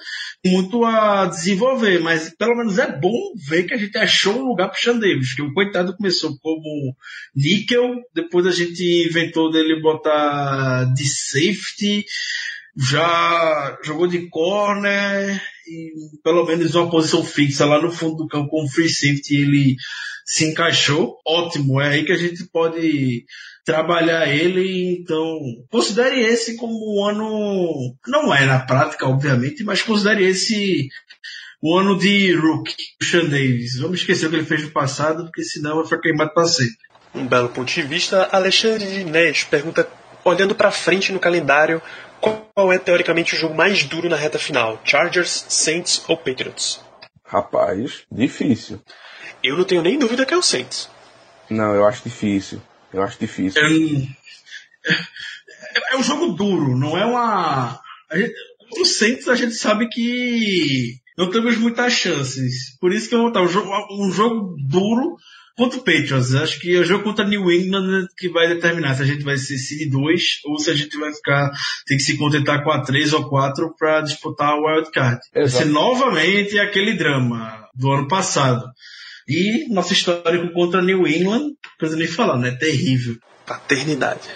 [0.45, 4.69] muito a desenvolver, mas pelo menos é bom ver que a gente achou um lugar
[4.69, 6.97] pro Sean Davis, que o coitado começou como
[7.35, 12.05] níquel, depois a gente inventou dele botar de safety,
[12.77, 15.93] já jogou de corner e
[16.23, 19.77] pelo menos uma posição fixa lá no fundo do campo com free safety ele
[20.25, 21.19] se encaixou.
[21.27, 23.25] Ótimo, é aí que a gente pode
[23.65, 25.39] trabalhar ele, então
[25.71, 30.89] considere esse como um ano, não é na prática, obviamente, mas considere esse
[31.63, 33.79] o ano de rookie, o Sean Davis.
[33.79, 36.79] Vamos esquecer o que ele fez no passado, porque senão vai ficar queimado para sempre.
[37.15, 38.29] Um belo ponto de vista.
[38.33, 39.87] Alexandre de Inés pergunta,
[40.25, 41.83] olhando pra frente no calendário,
[42.21, 44.81] qual é teoricamente o jogo mais duro na reta final?
[44.85, 46.81] Chargers, Saints ou Patriots?
[47.25, 48.83] Rapaz, difícil.
[49.43, 50.91] Eu não tenho nem dúvida que é o Saints.
[51.49, 52.61] Não, eu acho difícil.
[52.93, 53.63] Eu acho difícil.
[53.63, 53.67] É,
[55.95, 57.81] é um jogo duro, não é uma.
[58.13, 58.35] Gente,
[58.79, 62.77] o Saints a gente sabe que não temos muitas chances.
[62.81, 65.17] Por isso que eu vou botar um jogo, um jogo duro
[65.61, 66.35] contra o Patriots.
[66.35, 69.37] Acho que é o jogo contra New England que vai determinar se a gente vai
[69.37, 71.51] ser seed 2 ou se a gente vai ficar,
[71.87, 75.21] tem que se contentar com a 3 ou 4 para disputar o wild card.
[75.35, 75.65] Vai Exato.
[75.65, 78.65] ser novamente aquele drama do ano passado.
[79.29, 82.53] E nosso histórico contra New England, precisa nem falar, né?
[82.53, 83.17] Terrível.
[83.45, 84.31] Paternidade.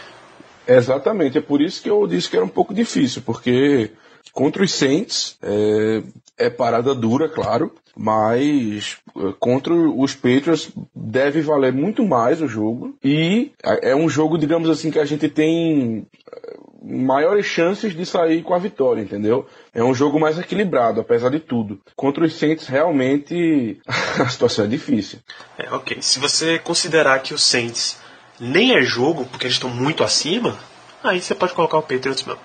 [0.68, 3.90] Exatamente, é por isso que eu disse que era um pouco difícil, porque
[4.30, 6.02] contra os Saints é,
[6.38, 12.96] é parada dura, claro, mas eh, contra os Patriots deve valer muito mais o jogo
[13.02, 18.42] e é um jogo, digamos assim, que a gente tem eh, maiores chances de sair
[18.42, 19.46] com a vitória, entendeu?
[19.72, 21.80] É um jogo mais equilibrado, apesar de tudo.
[21.96, 25.18] Contra os Saints, realmente a situação é difícil.
[25.56, 25.98] É, ok.
[26.00, 27.98] Se você considerar que o Saints
[28.38, 30.58] nem é jogo, porque eles estão muito acima,
[31.02, 32.40] aí você pode colocar o Patriots mesmo.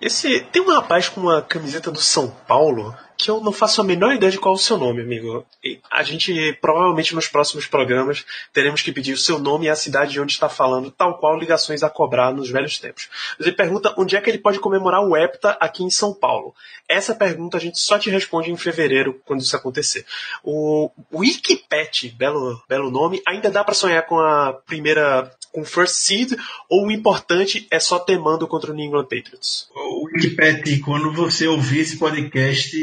[0.00, 3.84] Esse tem um rapaz com uma camiseta do São Paulo que eu não faço a
[3.84, 5.44] menor ideia de qual é o seu nome, amigo.
[5.90, 10.12] A gente provavelmente nos próximos programas teremos que pedir o seu nome e a cidade
[10.12, 13.10] de onde está falando, tal qual ligações a cobrar nos velhos tempos.
[13.38, 16.54] Ele pergunta onde é que ele pode comemorar o Hepta aqui em São Paulo.
[16.88, 20.06] Essa pergunta a gente só te responde em fevereiro, quando isso acontecer.
[20.42, 26.32] O Wikipet, belo, belo nome, ainda dá para sonhar com a primeira, com First Seed,
[26.68, 29.68] ou o importante é só ter mando contra o New England Patriots?
[29.74, 32.76] O Wikipedia, quando você ouvir esse podcast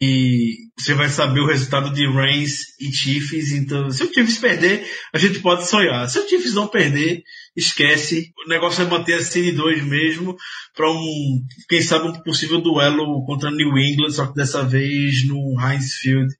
[0.00, 4.84] e você vai saber o resultado de Reigns e Chiefs, então se o Chiefs perder,
[5.12, 6.08] a gente pode sonhar.
[6.08, 7.22] Se o Chiefs não perder,
[7.56, 8.32] esquece.
[8.44, 10.36] O negócio é manter a Série 2 mesmo
[10.74, 15.54] para um, quem sabe, um possível duelo contra New England, só que dessa vez no
[15.60, 16.34] Heinz Field,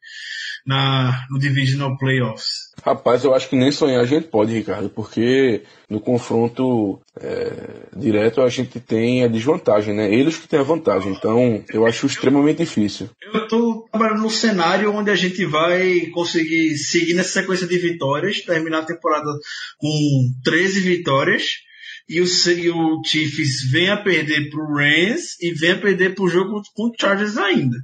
[0.66, 2.72] na, no Divisional Playoffs.
[2.82, 8.40] Rapaz, eu acho que nem sonhar a gente pode, Ricardo, porque no confronto é, direto
[8.40, 10.12] a gente tem a desvantagem, né?
[10.12, 13.08] Eles que têm a vantagem, então eu acho extremamente difícil.
[13.22, 18.40] Eu estou trabalhando num cenário onde a gente vai conseguir seguir nessa sequência de vitórias,
[18.40, 19.30] terminar a temporada
[19.78, 21.64] com 13 vitórias
[22.08, 26.28] e o, e o Chiefs vem a perder pro Rams e vem a perder pro
[26.28, 27.76] jogo com o Chargers ainda.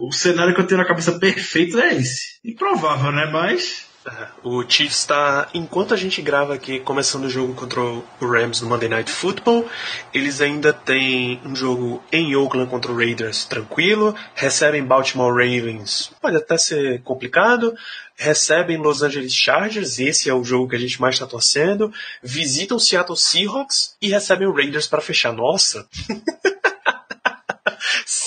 [0.00, 2.38] O cenário que eu tenho na cabeça perfeito é esse.
[2.44, 3.26] Improvável, né?
[3.32, 8.04] Mas É, O Chiefs está, enquanto a gente grava aqui, começando o jogo contra o
[8.20, 9.66] Rams no Monday Night Football,
[10.12, 16.36] eles ainda têm um jogo em Oakland contra o Raiders tranquilo, recebem Baltimore Ravens, pode
[16.36, 17.74] até ser complicado,
[18.14, 21.90] recebem Los Angeles Chargers, esse é o jogo que a gente mais está torcendo,
[22.22, 25.32] visitam Seattle Seahawks e recebem o Raiders para fechar.
[25.32, 25.88] Nossa!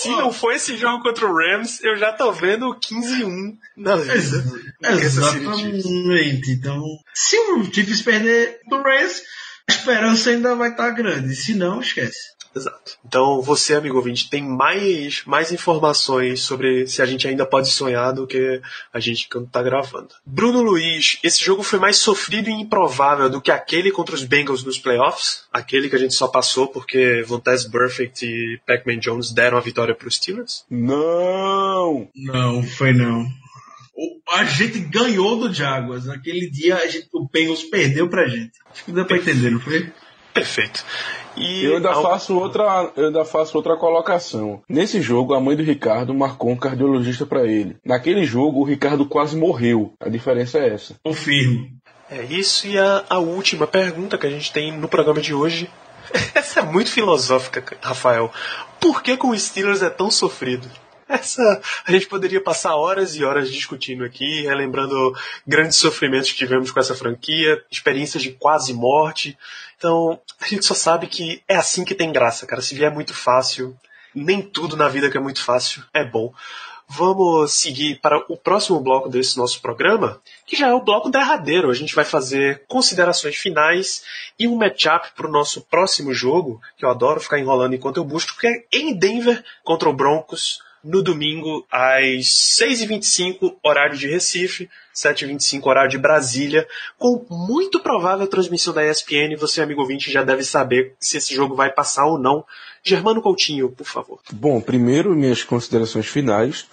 [0.07, 3.97] Se não for esse jogo contra o Rams, eu já tô vendo o 15-1 na
[3.97, 4.33] Chiefs.
[4.83, 6.51] Exatamente.
[6.51, 6.83] Então,
[7.13, 9.23] se o Chiefs perder do Rams,
[9.69, 11.35] a esperança ainda vai estar grande.
[11.35, 12.36] Se não, esquece.
[12.57, 12.97] Exato.
[13.05, 18.13] Então, você, amigo ouvinte, tem mais, mais informações sobre se a gente ainda pode sonhar
[18.13, 18.61] do que
[18.93, 20.09] a gente quando tá gravando.
[20.25, 24.63] Bruno Luiz, esse jogo foi mais sofrido e improvável do que aquele contra os Bengals
[24.63, 25.43] nos playoffs?
[25.53, 29.95] Aquele que a gente só passou porque Vontaze Burfict e Pac-Man Jones deram a vitória
[29.95, 30.65] para os Steelers?
[30.69, 32.07] Não!
[32.15, 33.21] Não, foi não.
[33.95, 36.05] O- A gente ganhou do Jaguars.
[36.05, 38.51] Naquele dia a gente, o Bengals perdeu pra gente.
[38.71, 39.91] Acho que dá pra entender, não foi?
[40.33, 40.85] Perfeito.
[41.37, 44.61] E Eu ainda ao- faço outra, eu ainda faço outra colocação.
[44.67, 47.77] Nesse jogo, a mãe do Ricardo marcou um cardiologista pra ele.
[47.85, 49.93] Naquele jogo, o Ricardo quase morreu.
[49.99, 50.95] A diferença é essa.
[51.03, 51.67] Confirmo.
[52.09, 55.69] É isso, e a, a última pergunta que a gente tem no programa de hoje.
[56.33, 58.31] Essa é muito filosófica, Rafael.
[58.79, 60.67] Por que com o Steelers é tão sofrido?
[61.07, 66.71] Essa a gente poderia passar horas e horas discutindo aqui, relembrando grandes sofrimentos que tivemos
[66.71, 69.37] com essa franquia, experiências de quase morte.
[69.77, 72.61] Então, a gente só sabe que é assim que tem graça, cara.
[72.61, 73.77] Se vier muito fácil,
[74.13, 76.33] nem tudo na vida que é muito fácil é bom.
[76.89, 81.69] Vamos seguir para o próximo bloco desse nosso programa, que já é o bloco derradeiro.
[81.69, 84.03] A gente vai fazer considerações finais
[84.39, 88.05] e um matchup para o nosso próximo jogo, que eu adoro ficar enrolando enquanto eu
[88.05, 92.25] busco, que é em Denver contra o Broncos, no domingo às
[92.59, 96.67] 6h25, horário de Recife, 7h25, horário de Brasília,
[96.97, 99.35] com muito provável transmissão da ESPN.
[99.37, 102.43] Você, amigo ouvinte, já deve saber se esse jogo vai passar ou não.
[102.83, 104.19] Germano Coutinho, por favor.
[104.31, 106.65] Bom, primeiro minhas considerações finais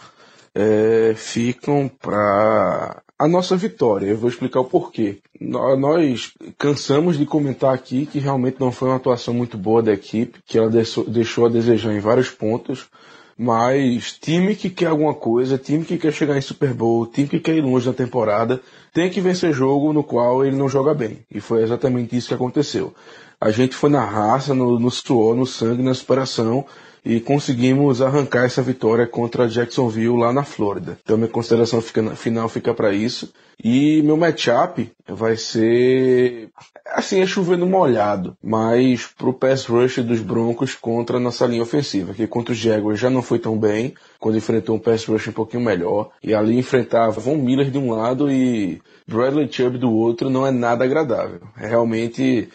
[0.55, 4.07] é, ficam para a nossa vitória.
[4.07, 5.19] Eu vou explicar o porquê.
[5.41, 9.93] Nó- Nós cansamos de comentar aqui que realmente não foi uma atuação muito boa da
[9.93, 12.87] equipe, que ela deixou a desejar em vários pontos.
[13.37, 17.41] Mas time que quer alguma coisa, time que quer chegar em Super Bowl, time que
[17.41, 18.61] quer ir longe na temporada,
[18.93, 21.19] tem que vencer jogo no qual ele não joga bem.
[21.31, 22.95] E foi exatamente isso que aconteceu.
[23.41, 26.65] A gente foi na raça, no, no suor, no sangue, na superação
[27.05, 30.99] e conseguimos arrancar essa vitória contra Jacksonville lá na Flórida.
[31.03, 33.33] Então minha consideração fica- final fica para isso.
[33.63, 36.49] E meu matchup vai ser
[36.87, 42.13] assim, é chovendo molhado, mas pro pass rush dos Broncos contra a nossa linha ofensiva,
[42.15, 45.33] que contra os Jaguars já não foi tão bem, quando enfrentou um pass rush um
[45.33, 50.29] pouquinho melhor, e ali enfrentava Von Miller de um lado e Bradley Chubb do outro,
[50.29, 51.41] não é nada agradável.
[51.57, 52.49] É realmente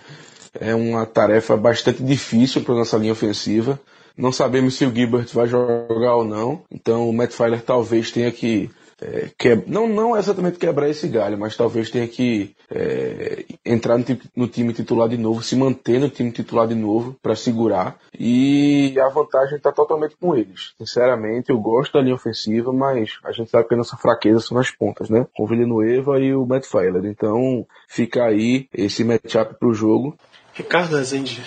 [0.59, 3.79] é uma tarefa bastante difícil para nossa linha ofensiva.
[4.19, 8.31] Não sabemos se o Gilbert vai jogar ou não, então o Matt Filer talvez tenha
[8.31, 8.69] que
[9.01, 14.03] é, que- não, não exatamente quebrar esse galho, mas talvez tenha que é, entrar no,
[14.35, 17.97] no time titular de novo, se manter no time titular de novo para segurar.
[18.17, 20.73] E a vantagem está totalmente com eles.
[20.77, 24.57] Sinceramente, eu gosto da linha ofensiva, mas a gente sabe que a nossa fraqueza são
[24.57, 25.25] nas pontas, né?
[25.33, 27.05] Com o Villanueva e o Matt Filer.
[27.05, 30.17] Então fica aí esse matchup pro jogo.
[30.53, 31.41] Ricardo Rezende,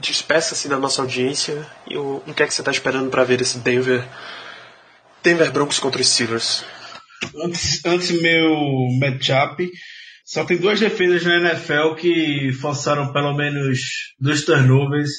[0.00, 3.40] despeça-se da nossa audiência e o, o que é que você está esperando para ver
[3.40, 4.06] esse Denver,
[5.22, 6.64] Denver Broncos contra os Steelers?
[7.44, 8.54] Antes, antes meu
[9.00, 9.68] matchup,
[10.24, 13.80] só tem duas defesas na NFL que forçaram pelo menos
[14.20, 15.10] dois turnovers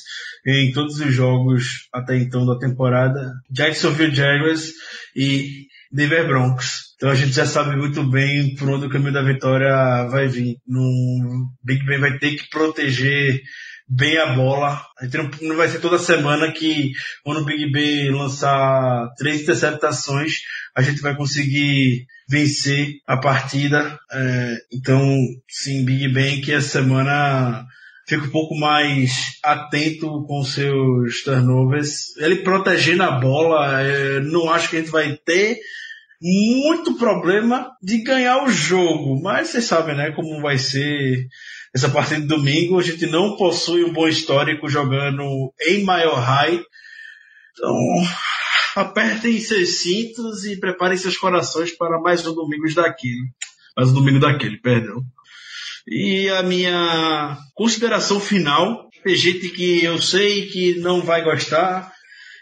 [0.46, 3.34] em todos os jogos até então da temporada.
[3.52, 4.72] Jacksonville Jaguars
[5.16, 6.90] e Denver Broncos.
[6.96, 10.58] Então a gente já sabe muito bem por onde o caminho da vitória vai vir.
[10.68, 13.42] No Big Ben vai ter que proteger
[13.90, 14.82] bem a bola.
[15.00, 16.92] A gente não, não vai ser toda semana que
[17.24, 20.34] quando o Big Ben lançar três interceptações,
[20.76, 24.00] a gente vai conseguir vencer a partida.
[24.12, 25.18] É, então,
[25.50, 27.66] sim, Big Ben que essa semana
[28.08, 32.16] fica um pouco mais atento com seus turnovers.
[32.18, 35.60] Ele protegendo a bola, é, não acho que a gente vai ter
[36.22, 41.28] muito problema de ganhar o jogo, mas vocês sabem, né, como vai ser
[41.74, 42.80] essa partida de domingo.
[42.80, 46.62] A gente não possui um bom histórico jogando em maior high.
[47.54, 47.76] Então,
[48.76, 53.30] apertem seus cintos e preparem seus corações para mais um domingo daquele.
[53.76, 55.04] Mais um domingo daquele, perdão.
[55.88, 61.92] E a minha consideração final, tem gente que eu sei que não vai gostar,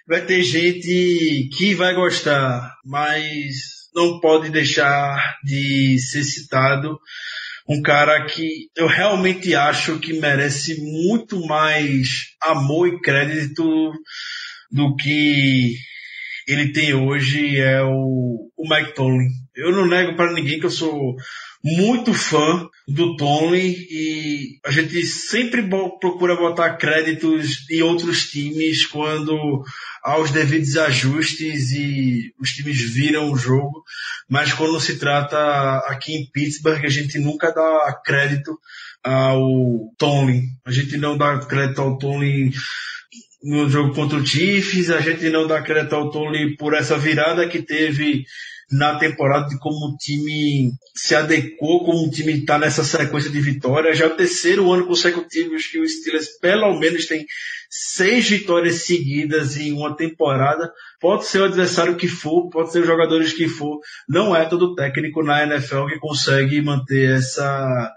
[0.07, 6.99] vai ter gente que vai gostar, mas não pode deixar de ser citado
[7.67, 12.07] um cara que eu realmente acho que merece muito mais
[12.41, 13.91] amor e crédito
[14.71, 15.75] do que
[16.47, 19.27] ele tem hoje é o, o Mike Tomlin.
[19.53, 21.15] Eu não nego para ninguém que eu sou
[21.75, 25.67] muito fã do Tomlin e a gente sempre
[25.99, 29.63] procura botar créditos em outros times quando
[30.01, 33.83] há os devidos ajustes e os times viram o jogo,
[34.29, 35.37] mas quando se trata
[35.87, 38.57] aqui em Pittsburgh a gente nunca dá crédito
[39.03, 40.43] ao Tomlin.
[40.65, 42.51] A gente não dá crédito ao Tomlin
[43.43, 47.47] no jogo contra o Chiefs, a gente não dá crédito ao Tony por essa virada
[47.47, 48.25] que teve
[48.71, 53.39] na temporada de como o time se adequou, como o time está nessa sequência de
[53.39, 53.97] vitórias.
[53.97, 57.25] Já é o terceiro ano consecutivo que o Steelers pelo menos tem
[57.69, 60.71] seis vitórias seguidas em uma temporada.
[60.99, 63.79] Pode ser o adversário que for, pode ser os jogadores que for.
[64.07, 67.91] Não é todo técnico na NFL que consegue manter essa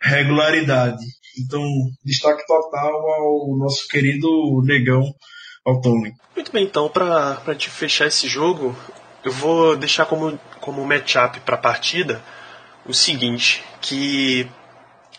[0.00, 1.04] regularidade.
[1.38, 1.64] Então,
[2.04, 5.02] destaque total ao nosso querido negão,
[5.64, 6.12] ao Tony.
[6.36, 8.76] Muito bem, então, para te fechar esse jogo,
[9.24, 12.22] eu vou deixar como, como matchup para a partida
[12.86, 14.46] o seguinte, que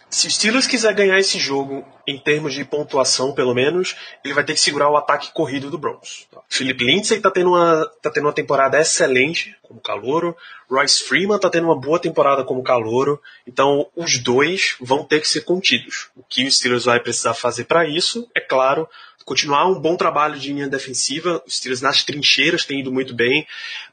[0.10, 4.44] se o Steelers quiser ganhar esse jogo em termos de pontuação, pelo menos, ele vai
[4.44, 6.28] ter que segurar o ataque corrido do Browns.
[6.48, 10.38] Philip Lindsay está tendo, uma, tá tendo uma temporada excelente como calouro.
[10.70, 13.20] Royce Freeman está tendo uma boa temporada como calouro.
[13.48, 16.10] Então, os dois vão ter que ser contidos.
[16.16, 18.88] O que o Steelers vai precisar fazer para isso, é claro,
[19.26, 23.46] continuar um bom trabalho de linha defensiva, os Steelers nas trincheiras têm ido muito bem,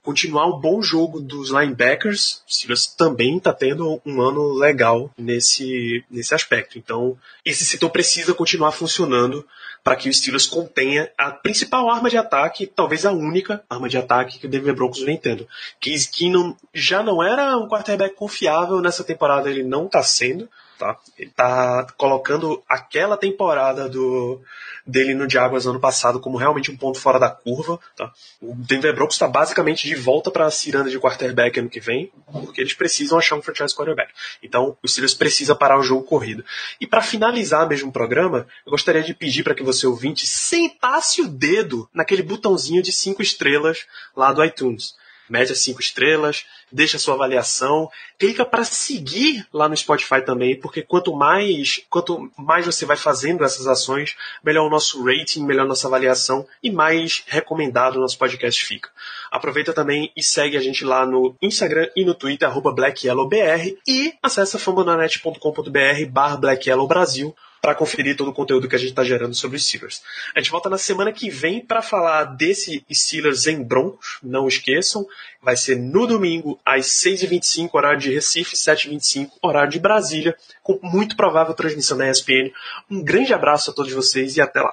[0.03, 6.05] continuar um bom jogo dos linebackers, os Steelers também está tendo um ano legal nesse,
[6.11, 6.78] nesse aspecto.
[6.78, 9.45] Então, esse setor precisa continuar funcionando
[9.83, 13.97] para que o Steelers contenha a principal arma de ataque, talvez a única arma de
[13.97, 15.49] ataque que o Denver Broncos vem tendo.
[15.80, 20.49] Case Keenum já não era um quarterback confiável nessa temporada, ele não está sendo.
[20.83, 20.99] Tá?
[21.16, 24.41] Ele está colocando aquela temporada do,
[24.85, 27.78] dele no Jaguars ano passado como realmente um ponto fora da curva.
[27.97, 28.12] Tá?
[28.41, 32.11] O Denver Broncos está basicamente de volta para a ciranda de quarterback ano que vem,
[32.33, 34.12] porque eles precisam achar um franchise quarterback.
[34.43, 36.45] Então, o Steelers precisa parar o jogo corrido.
[36.80, 41.22] E para finalizar mesmo o programa, eu gostaria de pedir para que você ouvinte sentasse
[41.22, 44.97] o dedo naquele botãozinho de cinco estrelas lá do iTunes
[45.33, 50.83] mede as cinco estrelas, deixa sua avaliação, clica para seguir lá no Spotify também, porque
[50.83, 54.14] quanto mais, quanto mais você vai fazendo essas ações,
[54.45, 58.91] melhor o nosso rating, melhor a nossa avaliação e mais recomendado o nosso podcast fica.
[59.30, 64.59] Aproveita também e segue a gente lá no Instagram e no Twitter, BlackYellowBR, e acessa
[64.59, 69.65] fambonanet.com.br barra BlackYellowBrasil para conferir todo o conteúdo que a gente está gerando sobre os
[69.65, 70.03] Steelers.
[70.35, 75.07] A gente volta na semana que vem para falar desse Steelers em Broncos, não esqueçam,
[75.41, 81.17] vai ser no domingo às 6h25, horário de Recife, 7h25, horário de Brasília, com muito
[81.17, 82.51] provável transmissão da ESPN.
[82.91, 84.73] Um grande abraço a todos vocês e até lá.